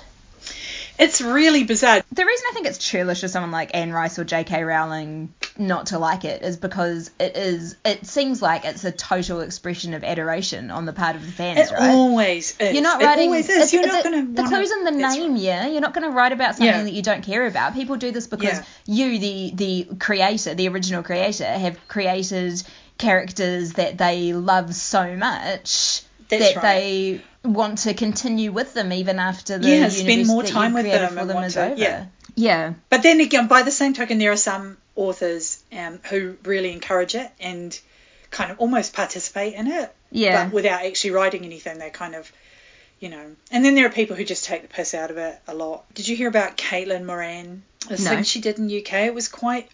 [0.98, 2.02] It's really bizarre.
[2.12, 4.62] The reason I think it's churlish is someone like Anne Rice or J.K.
[4.62, 7.76] Rowling not to like it is because it is.
[7.84, 11.70] It seems like it's a total expression of adoration on the part of the fans,
[11.70, 11.90] It right?
[11.90, 12.72] always is.
[12.72, 13.24] You're not writing.
[13.24, 13.72] It always is.
[13.72, 14.42] You're not going to.
[14.42, 15.66] The clue's in the name, yeah.
[15.66, 16.82] You're not going to write about something Yeah.
[16.84, 17.74] that you don't care about.
[17.74, 19.06] People do this because Yeah.
[19.06, 22.62] you, the the creator, the original creator, have created
[22.98, 26.62] characters that they love so much That's that right.
[26.62, 31.18] they want to continue with them even after the Yeah, spend more time with them
[31.18, 31.74] and them is to- over.
[31.76, 32.06] yeah.
[32.34, 32.74] Yeah.
[32.88, 37.14] But then again, by the same token, there are some authors um, who really encourage
[37.14, 37.78] it and
[38.30, 40.44] kind of almost participate in it, Yeah.
[40.44, 41.78] but without actually writing anything.
[41.78, 42.30] They kind of,
[43.00, 43.32] you know.
[43.50, 45.84] And then there are people who just take the piss out of it a lot.
[45.94, 47.62] Did you hear about Caitlin Moran?
[47.88, 48.10] The No.
[48.10, 49.68] thing she did in UK, it was quite.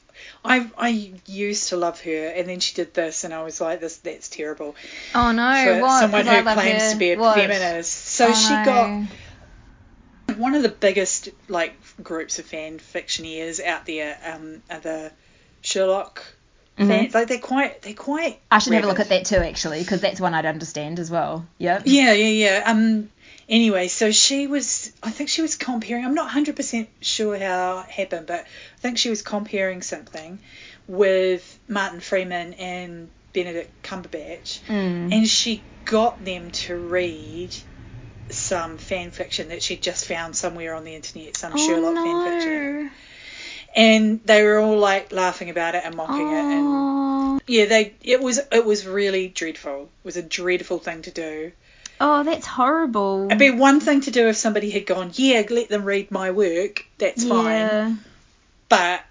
[0.44, 3.80] I I used to love her, and then she did this, and I was like,
[3.80, 4.74] this that's terrible
[5.14, 6.00] Oh no, for what?
[6.00, 6.90] someone who love claims her.
[6.92, 7.36] to be a What?
[7.36, 7.92] feminist.
[7.92, 8.64] So Oh, she no.
[8.64, 8.90] got
[10.38, 15.12] one of the biggest like groups of fan fictioneers out there um, are the
[15.62, 16.22] Sherlock
[16.76, 17.12] fans.
[17.14, 18.34] Like they're quite they're quite.
[18.34, 18.44] Mm-hmm.
[18.54, 21.10] I should have a look at that too, actually, because that's one I'd understand as
[21.10, 21.46] well.
[21.58, 21.82] Yep.
[21.86, 22.62] Yeah, yeah, yeah.
[22.70, 23.10] Um.
[23.48, 24.92] Anyway, so she was.
[25.02, 26.04] I think she was comparing.
[26.04, 30.38] I'm not 100 percent sure how it happened, but I think she was comparing something
[30.86, 35.12] with Martin Freeman and Benedict Cumberbatch, Mm.
[35.12, 37.54] and she got them to read
[38.38, 41.94] some um, fan fiction that she'd just found somewhere on the internet, some oh, Sherlock
[41.96, 42.90] oh, fan fiction, no.
[43.76, 47.40] and they were all like laughing about it and mocking it, and Oh.
[47.46, 49.82] yeah, they it was it was really dreadful.
[49.82, 51.52] It was a dreadful thing to do.
[52.00, 53.26] oh, that's horrible.
[53.26, 56.30] It'd be one thing to do if somebody had gone, yeah, let them read my
[56.30, 57.96] work, that's fine, yeah.
[58.68, 59.04] but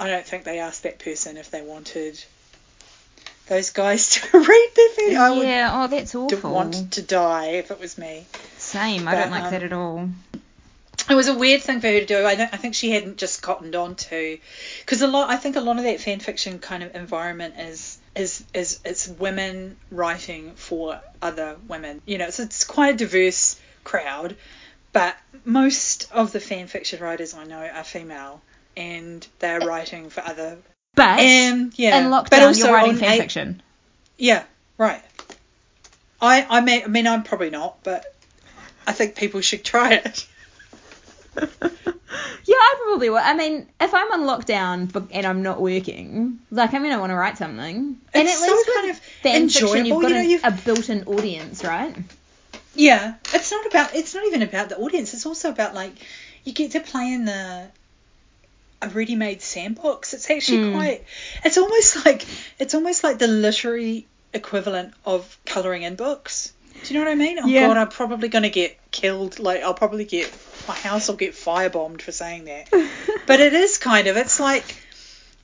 [0.00, 2.22] I don't think they asked that person if they wanted
[3.46, 5.16] those guys to read their fan.
[5.16, 6.52] I would Yeah, oh, that's awful.
[6.52, 8.26] want to die if it was me.
[8.74, 10.08] Same, I But, don't like that um, at all.
[11.08, 12.24] It was a weird thing for her to do.
[12.26, 14.38] I don't, I think she hadn't just cottoned on to,
[14.80, 15.30] because a lot.
[15.30, 19.06] I think a lot of that fan fiction kind of environment is is is it's
[19.06, 22.00] women writing for other women.
[22.04, 24.36] You know, it's it's quite a diverse crowd,
[24.92, 28.40] but most of the fan fiction writers I know are female,
[28.76, 30.58] and they're writing for other.
[30.96, 33.62] But And yeah, in but also you're writing fan a- fiction.
[34.16, 34.44] Yeah,
[34.78, 35.02] right.
[36.20, 38.13] I I mean I mean I'm probably not, but
[38.86, 40.26] I think people should try it.
[42.46, 43.22] Yeah, I probably would.
[43.22, 47.10] I mean, if I'm on lockdown and I'm not working, like, I mean, I want
[47.10, 47.76] to write something.
[47.76, 50.20] and It's at so least kind with of fan fiction, enjoyable, you've got you know,
[50.20, 51.96] a, you've- a built-in audience, right?
[52.74, 55.14] Yeah, it's not about it's not even about the audience.
[55.14, 55.92] It's also about like
[56.44, 57.66] you get to play in the
[58.82, 60.12] a ready-made sandbox.
[60.12, 60.72] It's actually Mm.
[60.74, 61.04] quite.
[61.44, 62.26] It's almost like
[62.58, 66.52] it's almost like the literary equivalent of coloring in books.
[66.82, 67.38] Do you know what I mean?
[67.38, 67.68] Oh Yeah.
[67.68, 69.38] god, I'm probably gonna get killed.
[69.38, 70.30] Like I'll probably get
[70.68, 72.68] my house will get firebombed for saying that.
[73.26, 74.16] but it is kind of.
[74.16, 74.64] It's like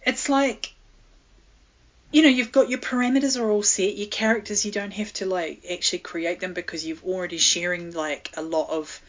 [0.04, 0.72] it's like
[2.12, 5.26] you know you've got your parameters are all set your characters you don't have to
[5.26, 9.00] like actually create them because you've already sharing like a lot of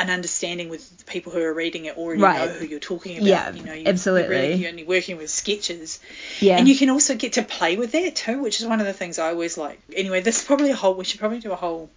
[0.00, 2.38] an understanding with the people who are reading it already Right.
[2.46, 4.34] know who you're talking about Yeah, you know you, absolutely.
[4.36, 5.98] you're, really, you're only working with sketches
[6.40, 6.56] Yeah.
[6.58, 8.92] and you can also get to play with that too which is one of the
[8.92, 11.56] things I always like anyway this is probably a whole we should probably do a
[11.56, 11.90] whole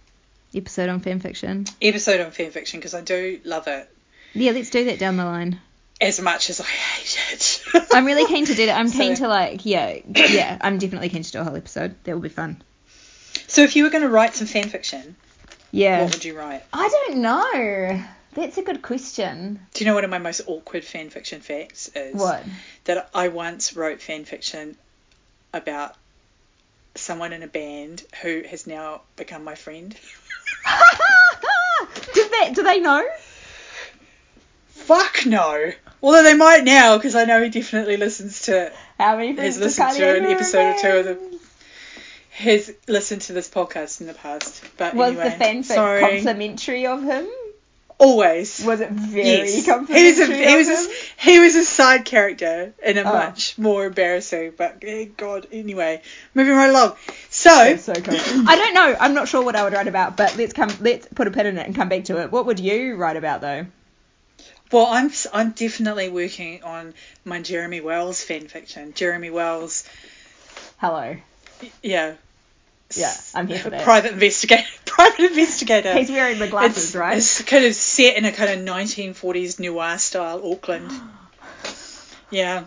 [0.54, 1.64] Episode on fan fiction.
[1.80, 3.88] episode on fan fiction because I do love it
[4.34, 5.60] Yeah, let's do that down the line.
[6.00, 7.62] as much as I hate it
[7.94, 8.76] I'm really keen to do that.
[8.78, 10.58] I'm keen to like, yeah, yeah.
[10.60, 11.94] I'm definitely keen to do a whole episode.
[12.04, 12.62] That will be fun.
[13.46, 15.16] so if you were going to write some fan fiction
[15.72, 16.04] Yeah.
[16.04, 18.04] what would you write I don't know.
[18.34, 19.60] That's a good question.
[19.74, 22.14] Do you know one of my most awkward fan fiction facts is?
[22.14, 22.44] What?
[22.84, 24.76] That I once wrote fan fiction
[25.52, 25.94] about
[26.94, 29.94] someone in a band who has now become my friend.
[32.14, 32.52] Did they?
[32.52, 33.04] Do they know?
[34.68, 35.72] Fuck no.
[36.02, 39.78] Although they might now because I know he definitely listens to How many Has does
[39.78, 41.38] listened to an episode or two of been?
[42.42, 44.62] Has listened to this podcast in the past.
[44.76, 46.00] But Was anyway, the fanfic sorry.
[46.00, 47.26] complimentary of him?
[47.98, 48.64] Always.
[48.64, 49.64] Was it very Yes.
[49.64, 50.94] He was a he was of a,
[51.30, 53.12] he was a side character in a Oh.
[53.12, 54.54] much more embarrassing.
[54.56, 56.02] But eh, God, anyway,
[56.34, 56.96] moving right along.
[57.30, 58.14] So so cool.
[58.48, 58.96] I don't know.
[58.98, 60.70] I'm not sure what I would write about, but let's come.
[60.80, 62.32] Let's put a pin in it and come back to it.
[62.32, 63.66] What would you write about though?
[64.72, 68.94] Well, I'm I'm definitely working on my Jeremy Wells fan fiction.
[68.94, 69.84] Jeremy Wells,
[70.78, 71.16] Hello.
[71.82, 72.14] yeah.
[72.96, 73.84] Yeah, I'm here for that.
[73.84, 74.64] Private investigator.
[74.84, 75.94] Private investigator.
[75.94, 77.16] He's wearing the glasses, it's, right?
[77.16, 80.92] It's kind of set in a kind of 1940s noir style Auckland.
[82.30, 82.64] yeah.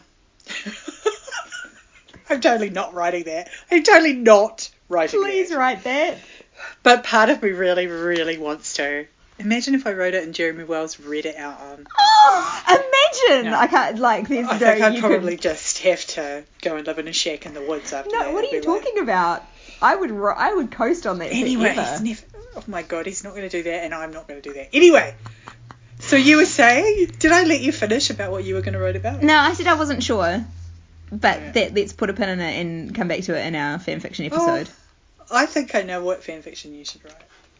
[2.29, 3.49] I'm totally not writing that.
[3.69, 5.57] I'm totally not writing Please that.
[5.57, 6.17] write that.
[6.83, 9.05] But part of me really, really wants to.
[9.37, 11.85] Imagine if I wrote it and Jeremy Wells read it out on.
[11.99, 12.63] Oh,
[13.29, 13.51] imagine!
[13.51, 13.57] No.
[13.57, 14.29] I can't like.
[14.29, 14.57] There's I no.
[14.57, 17.61] think I'd probably could, just have to go and live in a shack in the
[17.61, 18.27] woods after that.
[18.27, 19.43] no, what are you be like, talking about?
[19.81, 20.11] I would.
[20.11, 21.81] I would coast on that Anyway, forever.
[22.03, 22.43] he's never.
[22.57, 24.55] Oh my god, he's not going to do that, and I'm not going to do
[24.55, 24.69] that.
[24.73, 25.13] Anyway,
[25.99, 27.11] so you were saying?
[27.19, 29.21] Did I let you finish about what you were going to write about?
[29.23, 30.43] No, I said I wasn't sure.
[31.11, 31.51] But Yeah.
[31.51, 33.99] that, let's put a pin in it and come back to it in our fan
[33.99, 34.69] fiction episode.
[35.29, 37.13] Oh, I think I know what fanfiction you should write.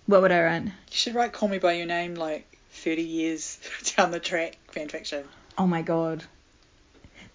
[0.07, 0.63] What would I write?
[0.63, 3.59] You should write "Call Me by Your Name" like 30 years
[3.97, 5.23] down the track fanfiction.
[5.57, 6.23] Oh my god.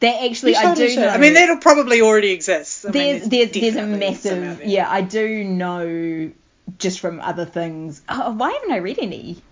[0.01, 1.09] That actually, I do know.
[1.09, 2.87] I mean, that'll probably already exist.
[2.87, 4.67] I mean, there's there's there's a definitely some out massive there.
[4.69, 4.91] yeah.
[4.91, 6.33] I do know
[6.79, 8.01] just from other things.
[8.09, 9.43] Oh, why haven't I read any?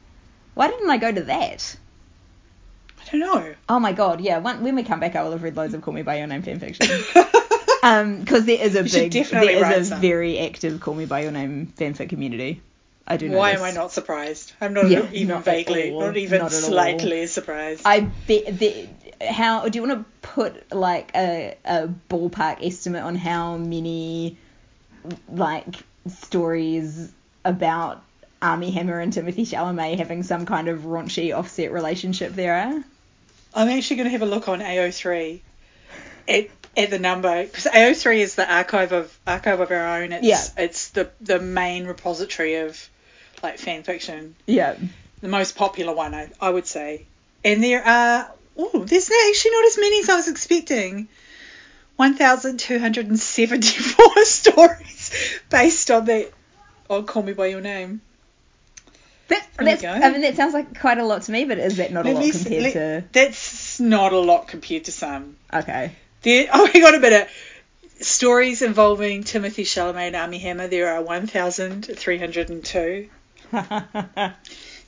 [0.54, 1.76] Why didn't I go to that?
[3.00, 3.54] I don't know.
[3.68, 4.38] Oh my god, yeah.
[4.38, 6.26] When, when we come back, I will have read loads of Call Me by Your
[6.26, 7.24] Name fanfiction.
[7.80, 10.00] Um, because there is a You big, there is a some.
[10.00, 12.60] very active Call Me by Your Name fanfic community.
[13.10, 13.38] I do know.
[13.38, 13.60] Why this.
[13.60, 14.52] am I not surprised?
[14.60, 16.68] I'm not Yeah, even not vaguely, not even Not at all.
[16.68, 17.82] slightly surprised.
[17.84, 18.86] I bet the
[19.26, 24.36] how do you want to put like a a ballpark estimate on how many
[25.28, 25.74] like
[26.08, 27.10] stories
[27.44, 28.02] about
[28.42, 32.84] Armie Hammer and Timothy Chalamet having some kind of raunchy offset relationship there are?
[33.54, 35.40] I'm actually going to have a look on AO3
[36.28, 40.12] at, at the number because AO3 is the archive of archive of our own.
[40.12, 40.42] It's, Yeah.
[40.58, 42.88] It's the the main repository of
[43.42, 44.76] like fan fiction, Yeah.
[45.20, 47.04] the most popular one, I, I would say.
[47.44, 51.08] And there are oh, there's actually not as many as I was expecting.
[51.96, 56.26] 1,274 stories based on that.
[56.88, 58.00] on oh, Call Me by Your Name.
[59.26, 59.90] That, that's, go.
[59.90, 62.12] I mean, that sounds like quite a lot to me, but is that not a
[62.12, 63.04] lot compared let- to?
[63.12, 65.36] That's not a lot compared to some.
[65.52, 65.90] Okay.
[66.22, 67.28] There, oh, hang on a minute.
[68.00, 70.68] Stories involving Timothy Chalamet and Armie Hammer.
[70.68, 73.10] There are 1,302.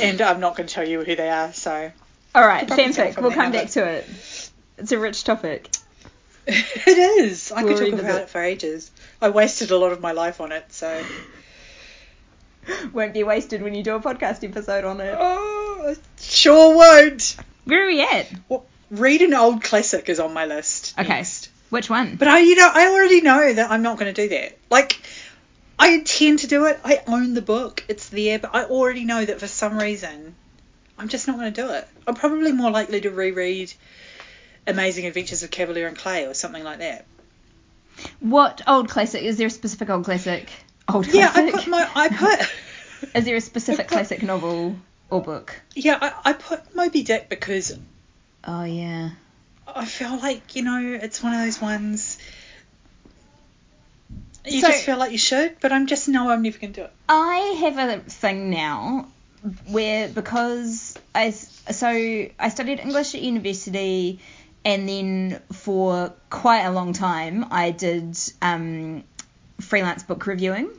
[0.00, 1.90] And I'm not going to tell you who they are, so.
[2.34, 2.66] All right.
[2.66, 3.20] Fanfic.
[3.20, 4.06] We'll come back to it.
[4.78, 5.68] It's a rich topic.
[6.46, 7.52] it is.
[7.52, 8.90] I We'll could talk about it for ages.
[9.20, 11.04] I wasted a lot of my life on it, so.
[12.92, 15.14] Won't be wasted when you do a podcast episode on it.
[15.18, 17.36] Oh, sure won't.
[17.64, 18.32] Where are we at?
[18.48, 20.94] Well, read an old classic is on my list.
[20.98, 21.08] Okay.
[21.08, 21.50] next.
[21.70, 22.16] Which one?
[22.16, 24.58] But I, you know, I already know that I'm not going to do that.
[24.68, 25.00] Like,
[25.78, 26.78] I intend to do it.
[26.84, 27.84] I own the book.
[27.88, 30.34] It's there, but I already know that for some reason,
[30.98, 31.88] I'm just not going to do it.
[32.06, 33.72] I'm probably more likely to reread
[34.66, 37.06] Amazing Adventures of Kavalier and Clay or something like that.
[38.20, 39.22] What old classic?
[39.22, 40.48] Is there a specific old classic?
[40.88, 41.54] Old Yeah, I classic?
[41.54, 43.14] put my, I put.
[43.16, 44.76] Is there a specific put- classic novel
[45.10, 45.60] or book?
[45.74, 47.76] Yeah, I, I put Moby Dick because
[48.44, 49.10] Oh yeah.
[49.66, 52.18] I feel like, you know, it's one of those ones
[54.44, 56.80] you So- just feel like you should, but I'm just no, I'm never going to
[56.80, 56.92] do it.
[57.08, 59.08] I have a thing now
[59.66, 64.20] where because I so I studied English at university
[64.64, 69.02] and then for quite a long time I did um,
[69.60, 70.70] freelance book reviewing,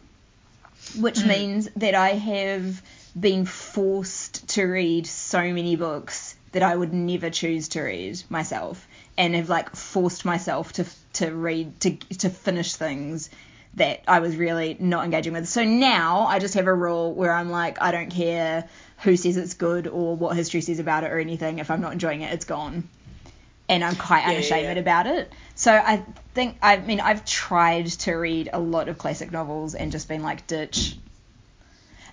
[0.98, 2.82] which means that I have
[3.20, 8.88] been forced to read so many books that I would never choose to read myself
[9.18, 13.30] and have like forced myself to to read to to finish things
[13.76, 15.48] that I was really not engaging with.
[15.48, 18.68] So now I just have a rule where I'm like I don't care
[19.00, 21.60] who says it's good or what history says about it or anything.
[21.60, 22.88] If I'm not enjoying it, it's gone.
[23.70, 24.82] And I'm quite Yeah, yeah, unashamed yeah.
[24.82, 25.32] about it.
[25.56, 29.92] So I think I mean I've tried to read a lot of classic novels and
[29.92, 30.98] just been like ditch.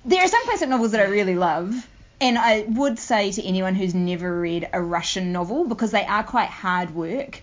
[0.04, 1.86] There are some classic novels that I really love,
[2.22, 6.22] and I would say to anyone who's never read a Russian novel because they are
[6.24, 7.42] quite hard work.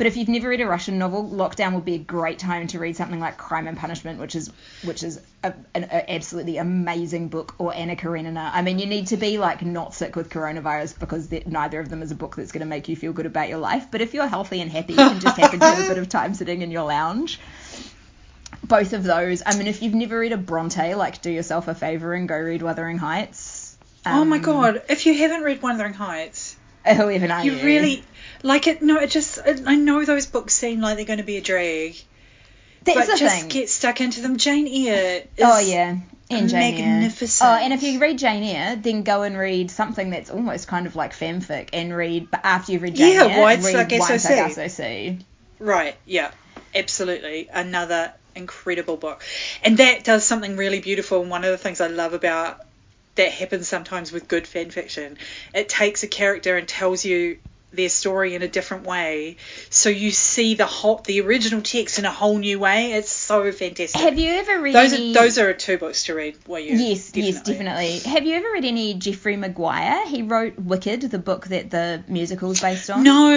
[0.00, 2.78] But if you've never read a Russian novel, lockdown would be a great time to
[2.78, 4.50] read something like Crime and Punishment, which is
[4.82, 8.50] which is a, an a absolutely amazing book, or Anna Karenina.
[8.54, 12.00] I mean, you need to be like not sick with coronavirus because neither of them
[12.00, 13.88] is a book that's going to make you feel good about your life.
[13.90, 16.32] But if you're healthy and happy and just happen to have a bit of time
[16.32, 17.38] sitting in your lounge,
[18.64, 19.42] both of those.
[19.44, 22.38] I mean, if you've never read a Bronte, like do yourself a favor and go
[22.38, 23.76] read Wuthering Heights.
[24.06, 26.56] oh my Um, god, if you haven't read Wuthering Heights,
[26.96, 27.64] Who even are you you?
[27.64, 28.02] really
[28.42, 28.82] like it.
[28.82, 31.96] No, it just I know those books seem like they're going to be a drag,
[32.84, 33.48] That's but the just thing.
[33.48, 34.36] get stuck into them.
[34.36, 35.22] Jane Eyre.
[35.36, 35.98] Is, oh yeah.
[36.32, 37.48] And Jane magnificent.
[37.48, 37.58] Eyre.
[37.58, 40.86] Oh, and if you read Jane Eyre, then go and read something that's almost kind
[40.86, 42.30] of like fanfic, and read.
[42.30, 44.70] But after you've read Jane Yeah, Eyre, White read White SOC.
[44.70, 45.16] SOC.
[45.58, 46.30] Right, yeah,
[46.74, 47.48] absolutely.
[47.52, 49.22] Another incredible book.
[49.64, 51.20] And that does something really beautiful.
[51.20, 52.64] And one of the things I love about
[53.16, 55.18] that happens sometimes with good fan fiction,
[55.52, 57.38] it takes a character and tells you
[57.72, 59.36] their story in a different way.
[59.68, 62.92] So you see the whole the original text in a whole new way.
[62.92, 64.00] It's so fantastic.
[64.00, 65.10] Have you ever read those any?
[65.10, 66.36] are those are two books to read.
[66.46, 67.98] Well, you Yes, yes, definitely.
[68.00, 70.06] Have you ever read any Jeffrey Maguire?
[70.06, 73.02] He wrote Wicked, the book that the musical is based on.
[73.04, 73.30] No,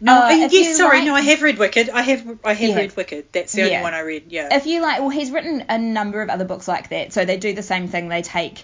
[0.00, 0.12] no.
[0.12, 0.98] Uh, uh, yes, sorry.
[0.98, 1.90] like- no, I have read Wicked.
[1.90, 2.76] I have I have Yeah.
[2.76, 3.26] read Wicked.
[3.32, 3.82] That's the only Yeah.
[3.82, 4.24] one I read.
[4.28, 4.54] Yeah.
[4.54, 7.12] If you like, well, he's written a number of other books like that.
[7.12, 8.08] So they do the same thing.
[8.08, 8.62] They take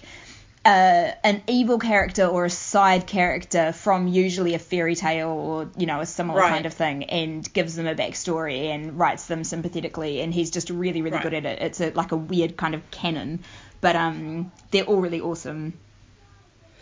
[0.67, 5.85] uh, an evil character or a side character from usually a fairy tale or you
[5.85, 6.49] know a similar Right.
[6.49, 10.19] kind of thing and gives them a backstory and writes them sympathetically.
[10.21, 11.23] And he's just really, really Right.
[11.23, 11.61] good at it.
[11.61, 13.43] It's a, like a weird kind of canon,
[13.81, 15.73] but um, they're all really awesome.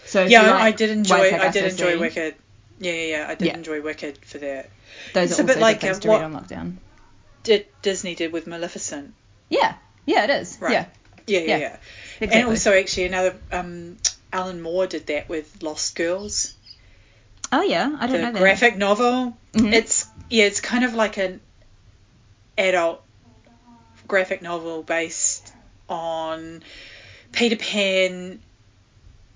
[0.05, 1.15] So yeah, I- like I did enjoy.
[1.39, 2.35] I did enjoy Wicked.
[2.79, 3.25] Yeah, yeah, yeah.
[3.29, 3.53] I did Yeah.
[3.53, 4.69] enjoy Wicked for that.
[5.13, 6.77] Those It's are a bit like, to what- on lockdown.
[7.43, 9.13] Did Disney did with Maleficent.
[9.49, 9.75] Yeah,
[10.07, 10.57] yeah, it is.
[10.59, 10.71] Right.
[10.71, 10.85] Yeah,
[11.27, 11.77] Yeah, yeah, Yeah, yeah.
[12.19, 12.39] Exactly.
[12.41, 13.97] And also, actually, another um,
[14.31, 16.55] Alan Moore did that with Lost Girls,
[17.51, 18.39] oh yeah, I don't the know that.
[18.39, 19.37] graphic novel.
[19.53, 19.73] Mhm.
[19.73, 21.39] It's yeah, it's kind of like an
[22.57, 23.01] adult
[24.07, 25.53] graphic novel based
[25.89, 26.63] on
[27.31, 28.41] Peter Pan,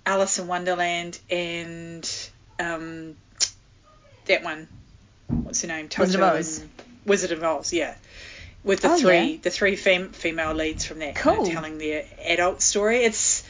[0.05, 3.15] Alice in Wonderland, and um,
[4.25, 4.67] that one.
[5.27, 5.89] What's her name?
[5.97, 6.63] Wizard of Oz.
[7.05, 7.95] Wizard of Oz, yeah.
[8.63, 9.37] With the Oh, three, yeah.
[9.41, 11.53] the three fem- female leads from that, kind of Cool.
[11.53, 13.03] telling their adult story.
[13.03, 13.43] It's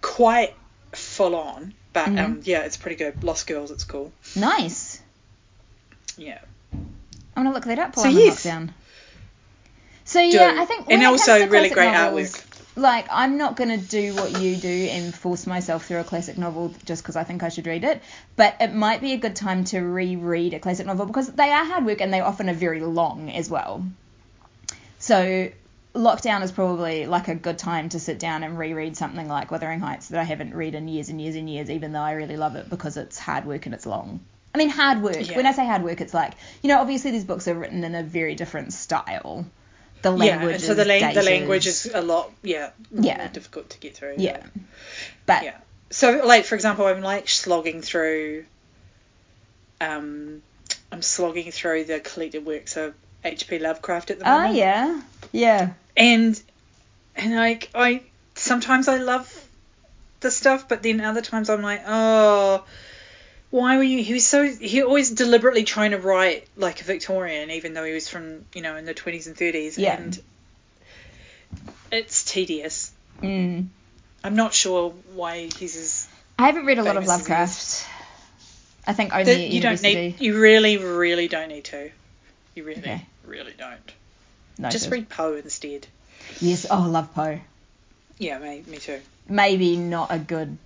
[0.00, 0.54] quite
[0.92, 2.24] full on, but Mhm.
[2.24, 3.24] um, yeah, it's pretty good.
[3.24, 4.12] Lost Girls, it's cool.
[4.36, 5.00] Nice.
[6.16, 6.38] Yeah.
[6.72, 8.44] I'm gonna look that up while So I'm yes.
[8.46, 8.68] lockdown.
[10.04, 10.60] So yeah, Do.
[10.60, 12.48] I think And also really great novels, artwork.
[12.74, 16.74] Like I'm not gonna do what you do and force myself through a classic novel
[16.86, 18.00] just because I think I should read it.
[18.36, 21.64] But it might be a good time to reread a classic novel because they are
[21.64, 23.84] hard work and they often are very long as well.
[25.02, 25.50] So
[25.96, 29.80] lockdown is probably like a good time to sit down and reread something like Wuthering
[29.80, 32.36] Heights that I haven't read in years and years and years, even though I really
[32.36, 34.20] love it because it's hard work and it's long.
[34.54, 35.28] I mean, hard work.
[35.28, 35.36] Yeah.
[35.36, 37.96] When I say hard work, it's like you know, obviously these books are written in
[37.96, 39.44] a very different style.
[40.02, 43.26] The Yeah, language and so the, lang- the language is a lot, yeah, Yeah.
[43.28, 44.14] difficult to get through.
[44.18, 44.40] yeah,
[45.26, 45.56] but Yeah.
[45.90, 48.44] So, like, for example, I'm like slogging through,
[49.80, 50.42] um,
[50.90, 52.94] I'm slogging through the collected works of
[53.24, 53.58] H.P.
[53.58, 54.54] Lovecraft at the moment.
[54.54, 55.02] oh yeah,
[55.32, 56.40] yeah, And,
[57.16, 58.02] and like, I,
[58.34, 59.48] sometimes I love
[60.20, 62.64] the stuff, but then other times I'm like, oh,
[63.50, 67.50] why were you, he was so, he always deliberately trying to write like a Victorian,
[67.50, 69.78] even though he was from, you know, in the 20s and 30s.
[69.78, 69.96] Yeah.
[69.96, 70.18] And
[71.90, 72.92] it's tedious.
[73.20, 73.66] mm.
[74.24, 76.08] I'm not sure why he's as
[76.38, 77.38] I haven't read a lot of Famous as he is.
[77.38, 77.86] Lovecraft.
[78.86, 80.20] I think only at you don't need.
[80.20, 81.90] You really, really don't need to.
[82.54, 83.06] You really, Okay.
[83.24, 83.92] Really don't.
[84.58, 84.72] Noted.
[84.72, 85.86] Just read Poe instead.
[86.40, 87.40] Yes, oh, love Poe.
[88.18, 89.00] Yeah, me, me too.
[89.28, 90.56] Maybe not a good,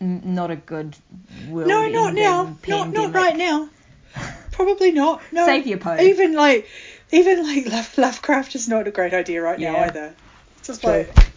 [0.00, 0.96] n- not a good
[1.48, 1.68] world.
[1.68, 2.44] No, not now.
[2.44, 2.94] Not Pandemic.
[2.94, 3.68] not right now.
[4.52, 5.22] Probably not.
[5.32, 5.46] No.
[5.46, 6.00] Save your Poe.
[6.00, 6.68] Even like,
[7.12, 10.14] even like Love, Lovecraft is not a great idea right now either.
[10.58, 10.90] It's just True.
[10.90, 11.28] like,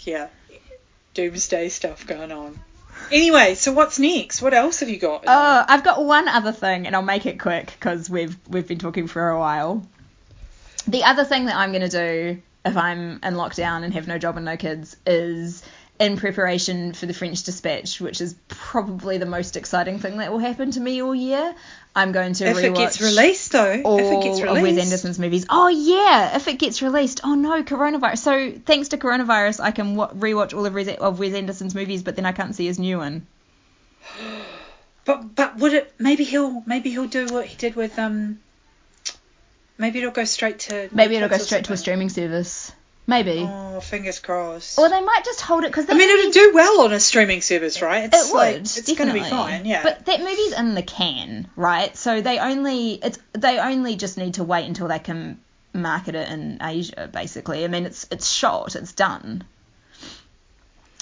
[0.00, 0.28] yeah,
[1.14, 2.58] doomsday stuff going on.
[3.14, 4.42] Anyway, so what's next?
[4.42, 5.22] What else have you got?
[5.28, 8.80] Oh, I've got one other thing, and I'll make it quick because we've we've been
[8.80, 9.86] talking for a while.
[10.88, 14.36] The other thing that I'm gonna do if I'm in lockdown and have no job
[14.36, 15.62] and no kids is
[15.98, 20.40] in preparation for the French Dispatch, which is probably the most exciting thing that will
[20.40, 21.54] happen to me all year.
[21.94, 24.78] I'm going to if rewatch it gets released though, all if it gets of Wes
[24.78, 25.46] Anderson's movies.
[25.48, 27.20] Oh yeah, if it gets released.
[27.22, 28.18] Oh no, coronavirus.
[28.18, 32.16] So thanks to coronavirus, I can rewatch all of Wes, of Wes Anderson's movies, but
[32.16, 33.26] then I can't see his new one.
[35.06, 35.92] But but would it?
[35.98, 38.40] Maybe he'll maybe he'll do what he did with um.
[39.76, 40.88] Maybe it'll go straight to.
[40.92, 42.72] Maybe it'll go straight to a streaming service.
[43.06, 43.46] Maybe.
[43.46, 44.78] Oh, fingers crossed.
[44.78, 47.42] Or they might just hold it because I mean, it'll do well on a streaming
[47.42, 48.04] service, right?
[48.04, 48.38] It's It would.
[48.38, 49.82] like it's going to be fine, yeah.
[49.82, 51.94] But that movie's in the can, right?
[51.96, 55.38] So they only it's they only just need to wait until they can
[55.74, 57.64] market it in Asia, basically.
[57.64, 59.44] I mean, it's it's shot, it's done.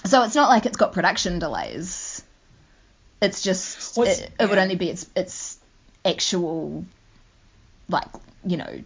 [0.05, 2.21] So it's not like it's got production delays.
[3.21, 5.57] It's just What's- it, it would only be its its
[6.05, 6.85] actual
[7.89, 8.09] like
[8.45, 8.83] you know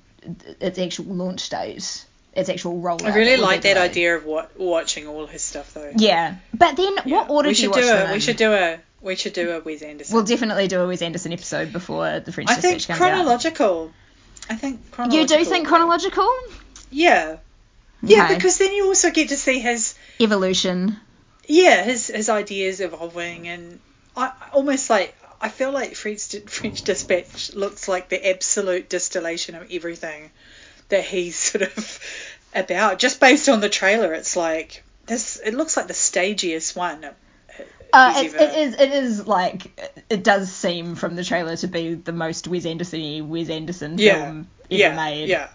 [0.61, 2.05] its actual launch date,
[2.37, 2.99] its actual role.
[3.05, 5.93] I really like that idea of what watching all his stuff though.
[5.97, 7.19] Yeah, but then Yeah.
[7.23, 9.33] what order we do you watch do them a we should do a we should
[9.35, 10.15] do a Wes Anderson.
[10.15, 13.15] We'll definitely do a Wes Anderson episode before the French I think Dispatch comes out.
[13.15, 13.93] chronological.
[14.51, 15.39] I think chronological.
[15.39, 16.29] You do think chronological?
[16.91, 17.37] Yeah.
[18.03, 18.35] Yeah, Okay.
[18.37, 20.99] because then you also get to see his Evolution.
[21.49, 23.81] yeah his his ideas evolving and
[24.17, 29.55] I I almost like I feel like French French Dispatch looks like the absolute distillation
[29.55, 30.31] of everything
[30.89, 32.01] that he's sort of
[32.55, 34.13] about just based on the trailer.
[34.15, 35.41] It's like this.
[35.45, 37.05] It looks like the stagiest one.
[37.93, 38.75] Uh, it, ever- it is.
[38.81, 43.29] It is like it does seem from the trailer to be the most Wes Anderson
[43.29, 45.29] Wes Anderson Yeah, film ever yeah, made.
[45.29, 45.49] yeah.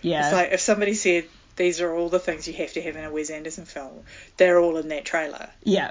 [0.00, 0.24] yeah.
[0.26, 1.24] It's like if somebody said
[1.56, 3.92] these are all the things you have to have in a Wes Anderson film,
[4.38, 5.50] they're all in that trailer.
[5.64, 5.90] yeah.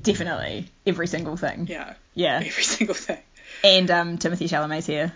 [0.00, 1.66] Definitely, every single thing.
[1.68, 2.42] Yeah, Yeah.
[2.44, 3.18] every single thing.
[3.62, 5.12] And um, Timothy Chalamet's here.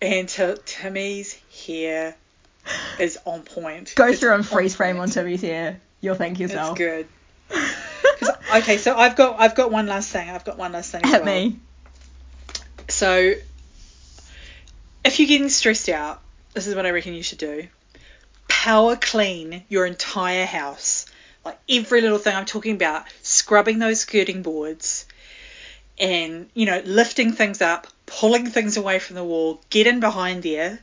[0.00, 1.36] And Ti- Timmy's
[1.66, 2.14] hair
[2.98, 3.94] is on point.
[3.96, 5.10] Go It's through and freeze frame on.
[5.10, 5.80] Timmy's hair.
[6.00, 6.76] You'll thank It's yourself.
[6.78, 7.08] good.
[7.48, 10.28] 'Cause- okay, so I've got I've got one last thing.
[10.30, 11.00] I've got one last thing.
[11.04, 11.24] As well.
[11.24, 11.58] me.
[12.88, 13.34] So,
[15.04, 16.20] if you're getting stressed out,
[16.54, 17.68] this is what I reckon you should do.
[18.48, 21.06] Power clean your entire house.
[21.44, 25.06] Like every little thing I'm talking about, scrubbing those skirting boards
[25.98, 30.42] and, you know, lifting things up, pulling things away from the wall, get in behind
[30.42, 30.80] there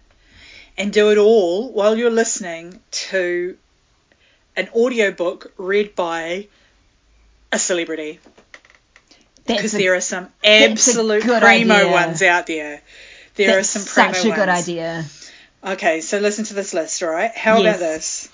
[0.78, 3.58] and do it all while you're listening to
[4.56, 6.48] an audiobook read by
[7.52, 8.20] a celebrity
[9.46, 11.92] because there are some absolute primo idea.
[11.92, 12.82] ones out there.
[13.36, 14.64] There that's are some primo such a good ones.
[14.70, 15.06] idea.
[15.64, 17.32] Okay, so listen to this list, all right?
[17.36, 17.76] How Yes.
[17.76, 18.30] about this?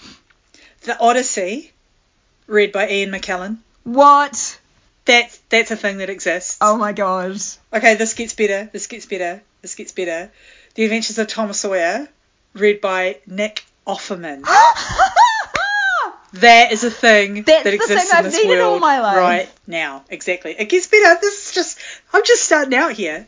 [0.83, 1.71] The Odyssey,
[2.47, 3.57] read by Ian McKellen.
[3.83, 4.59] What?
[5.05, 6.57] That's that's a thing that exists.
[6.61, 7.37] Oh my god.
[7.73, 8.69] Okay, this gets better.
[8.71, 9.41] This gets better.
[9.61, 10.31] This gets better.
[10.75, 12.07] The Adventures of Tom Sawyer,
[12.53, 14.45] read by Nick Offerman.
[16.35, 19.17] That is a thing That's that the exists thing in I've this world my life.
[19.17, 20.05] right now.
[20.09, 20.55] Exactly.
[20.57, 21.19] It gets better.
[21.19, 21.77] This is just.
[22.13, 23.27] I'm just starting out here.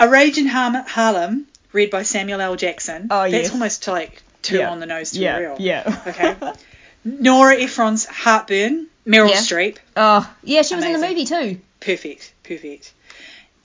[0.00, 2.56] A Rage in Har- Harlem, read by Samuel L.
[2.56, 3.08] Jackson.
[3.10, 3.30] Oh, yeah.
[3.32, 3.52] That's yes.
[3.52, 4.70] almost like too Yeah.
[4.70, 5.38] on the nose to yeah.
[5.38, 5.56] be real.
[5.60, 6.02] Yeah.
[6.06, 6.34] Okay.
[7.04, 8.86] Nora Ephron's Heartburn.
[9.06, 9.36] Meryl Yeah.
[9.36, 9.78] Streep.
[9.96, 11.60] oh, yeah, she was in the movie too.
[11.80, 12.32] Perfect.
[12.44, 12.92] Perfect.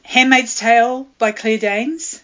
[0.03, 2.21] Handmaid's Tale by Claire Danes.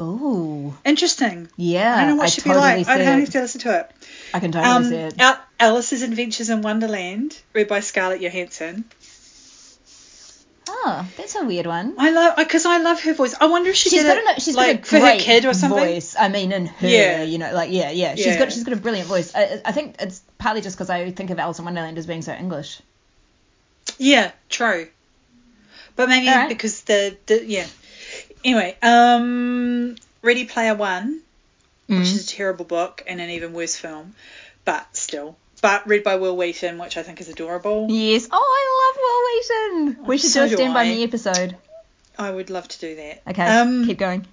[0.00, 0.74] Ooh.
[0.84, 1.48] Interesting.
[1.56, 1.94] Yeah.
[1.94, 2.88] I don't know what she'd totally be like.
[2.88, 3.20] I don't it.
[3.20, 3.90] have to listen to it.
[4.32, 5.20] I can totally see Um, it.
[5.20, 8.84] Al- Alice's Adventures in Wonderland, read by Scarlett Johansson.
[10.72, 11.94] Oh, that's a weird one.
[11.98, 13.34] I love because I love her voice.
[13.40, 15.00] I wonder if she She's did got it a she's like got a for her
[15.02, 15.78] great kid or something.
[15.78, 16.14] voice.
[16.18, 17.22] I mean, in her, Yeah.
[17.24, 18.14] you know, like yeah, yeah.
[18.14, 18.38] She's Yeah.
[18.38, 19.34] got she's got a brilliant voice.
[19.34, 22.22] I, I think it's partly just because I think of Alice in Wonderland as being
[22.22, 22.80] so English.
[23.98, 24.88] Yeah, true.
[25.96, 26.48] But maybe Alright.
[26.48, 27.66] because the, the yeah.
[28.44, 31.20] Anyway, um, Ready Player One,
[31.86, 32.02] which Mm.
[32.02, 34.14] is a terrible book and an even worse film,
[34.64, 35.36] but still.
[35.62, 37.86] But read by Wil Wheaton, which I think is adorable.
[37.90, 38.26] Yes.
[38.30, 40.06] Oh, I love Wil Wheaton.
[40.06, 40.88] We should so do a do Stand By I.
[40.88, 41.56] Me episode.
[42.18, 43.22] I would love to do that.
[43.28, 44.26] Okay, Um, keep going.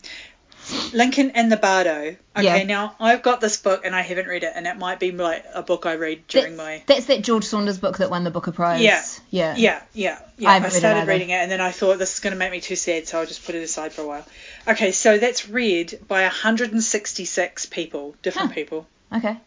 [0.94, 2.16] Lincoln in the Bardo.
[2.36, 2.64] Okay, Yeah.
[2.64, 5.46] now I've got this book and I haven't read it, and it might be like
[5.54, 6.84] a book I read during That's, my.
[6.88, 8.82] that's that George Saunders book that won the Booker Prize.
[8.82, 9.04] Yeah.
[9.30, 9.56] Yeah.
[9.58, 10.50] Yeah, yeah, yeah.
[10.50, 12.34] I I, haven't read it started reading it and then I thought this is going
[12.34, 14.26] to make me too sad, so I'll just put it aside for a while.
[14.68, 18.56] Okay, so that's read by 166 people, different Huh.
[18.56, 19.38] people, Okay.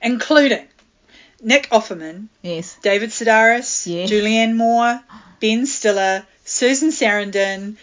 [0.00, 0.66] including
[1.40, 2.76] Nick Offerman, Yes.
[2.82, 4.06] David Sedaris, Yeah.
[4.06, 5.00] Julianne Moore,
[5.40, 7.76] Ben Stiller, Susan Sarandon,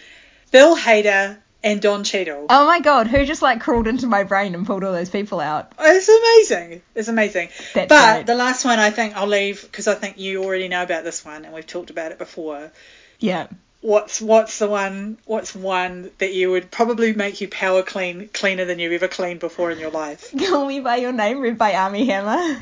[0.50, 2.46] Bill Hader, and Don Cheadle.
[2.48, 5.40] Oh my god, who just like crawled into my brain and pulled all those people
[5.40, 5.72] out?
[5.78, 6.82] It's amazing.
[6.94, 7.48] It's amazing.
[7.74, 8.26] That's but great.
[8.26, 11.24] the last one I think I'll leave because I think you already know about this
[11.24, 12.70] one and we've talked about it before.
[13.18, 13.48] Yeah.
[13.82, 15.16] What's what's the one?
[15.24, 19.40] What's one that you would probably make you power clean cleaner than you've ever cleaned
[19.40, 20.34] before in your life?
[20.48, 22.58] Call Me By Your Name, read by Armie Hammer.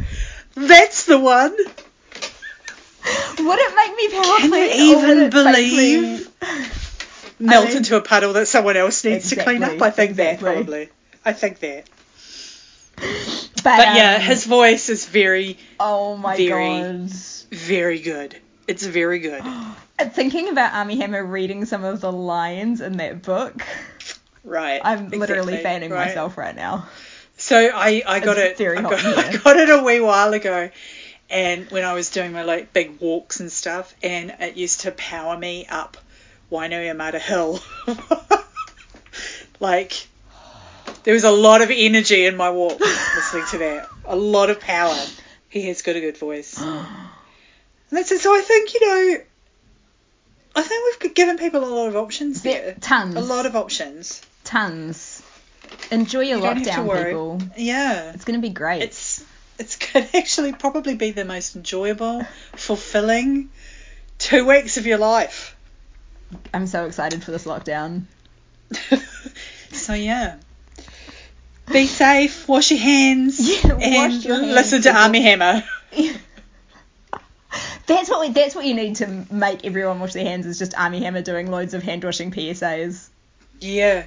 [0.54, 1.56] That's the one.
[3.38, 4.94] Would it make me power Can you clean?
[4.94, 6.27] or would even believe?
[7.38, 9.80] Me- Melt mean- into a puddle that someone else needs to clean up.
[9.80, 10.88] I think that probably.
[11.24, 11.84] I think that.
[12.96, 17.10] But, But yeah, um, his voice is very, Oh my very- god.
[17.50, 18.36] very good.
[18.66, 19.42] It's very good.
[20.12, 23.62] Thinking about Armie Hammer reading some of the lines in that book,
[24.44, 24.80] Right.
[24.82, 26.06] I'm literally fanning right.
[26.08, 26.88] myself right now.
[27.36, 28.64] So I, I got It's it.
[28.64, 30.70] very I got, I got it a wee while ago,
[31.30, 34.90] and when I was doing my like big walks and stuff, and it used to
[34.92, 35.96] power me up
[36.50, 37.60] Wainuiomata Hill.
[39.60, 40.06] like
[41.04, 43.88] there was a lot of energy in my walk listening to that.
[44.06, 44.96] A lot of power.
[45.48, 46.60] He has got a good voice.
[47.90, 48.20] And that's it.
[48.20, 49.20] So I think you know.
[50.56, 53.14] I think we've given people a lot of options There- tons.
[53.14, 54.20] A lot of options.
[54.44, 55.22] Tons.
[55.90, 57.42] Enjoy your You to lockdown, people.
[57.56, 58.12] Yeah.
[58.12, 58.82] It's gonna be great.
[58.82, 59.24] it's
[59.58, 62.24] it's going to actually probably be the most enjoyable,
[62.56, 63.50] fulfilling
[64.18, 65.56] two weeks of your life.
[66.52, 68.02] I'm so excited for this lockdown.
[69.72, 70.36] so yeah.
[71.72, 73.82] Be safe, wash your hands, Yeah, wash
[74.14, 74.94] and your hands, listen to.
[74.96, 75.62] Armie Hammer.
[77.86, 80.74] That's what we, that's what you need to make everyone wash their hands is just
[80.78, 83.08] Armie Hammer doing loads of hand washing PSAs.
[83.60, 84.04] Yeah.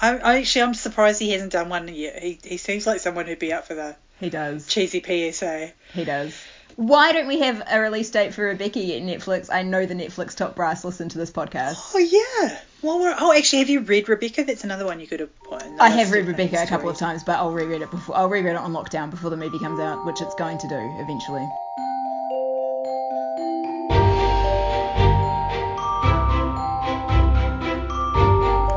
[0.00, 2.22] I, I actually I'm surprised he hasn't done one yet.
[2.22, 4.66] He he seems like someone who'd be up for the He does.
[4.66, 5.72] cheesy PSA.
[5.94, 6.38] He does.
[6.76, 9.48] Why don't we have a release date for Rebecca yet, Netflix?
[9.50, 11.92] I know the Netflix top brass listen to this podcast.
[11.94, 12.58] Oh yeah.
[12.82, 14.44] Well, we're, oh, actually, have you read Rebecca?
[14.44, 15.62] That's another one you could have put.
[15.62, 18.14] In I have read Rebecca a couple of times, but I'll reread it before.
[18.14, 20.76] I'll reread it on lockdown before the movie comes out, which it's going to do
[21.00, 21.48] eventually.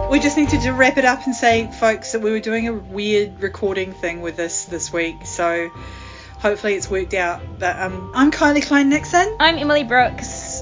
[0.09, 2.73] We just needed to wrap it up and say, folks, that we were doing a
[2.73, 5.25] weird recording thing with this this week.
[5.25, 5.69] So
[6.39, 7.41] hopefully it's worked out.
[7.59, 10.61] But um, I'm Kylie Klein Nixon, I'm Emily Brooks.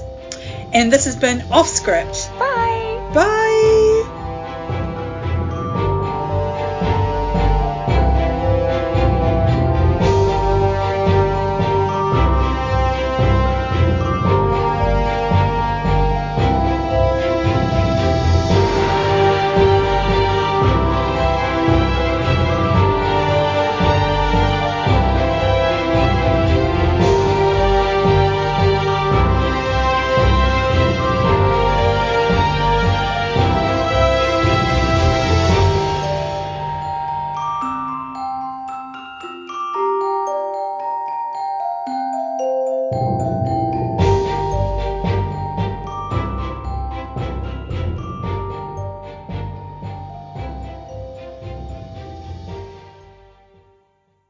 [0.72, 2.28] and this has been Off Script.
[2.38, 3.10] Bye.
[3.14, 3.54] Bye.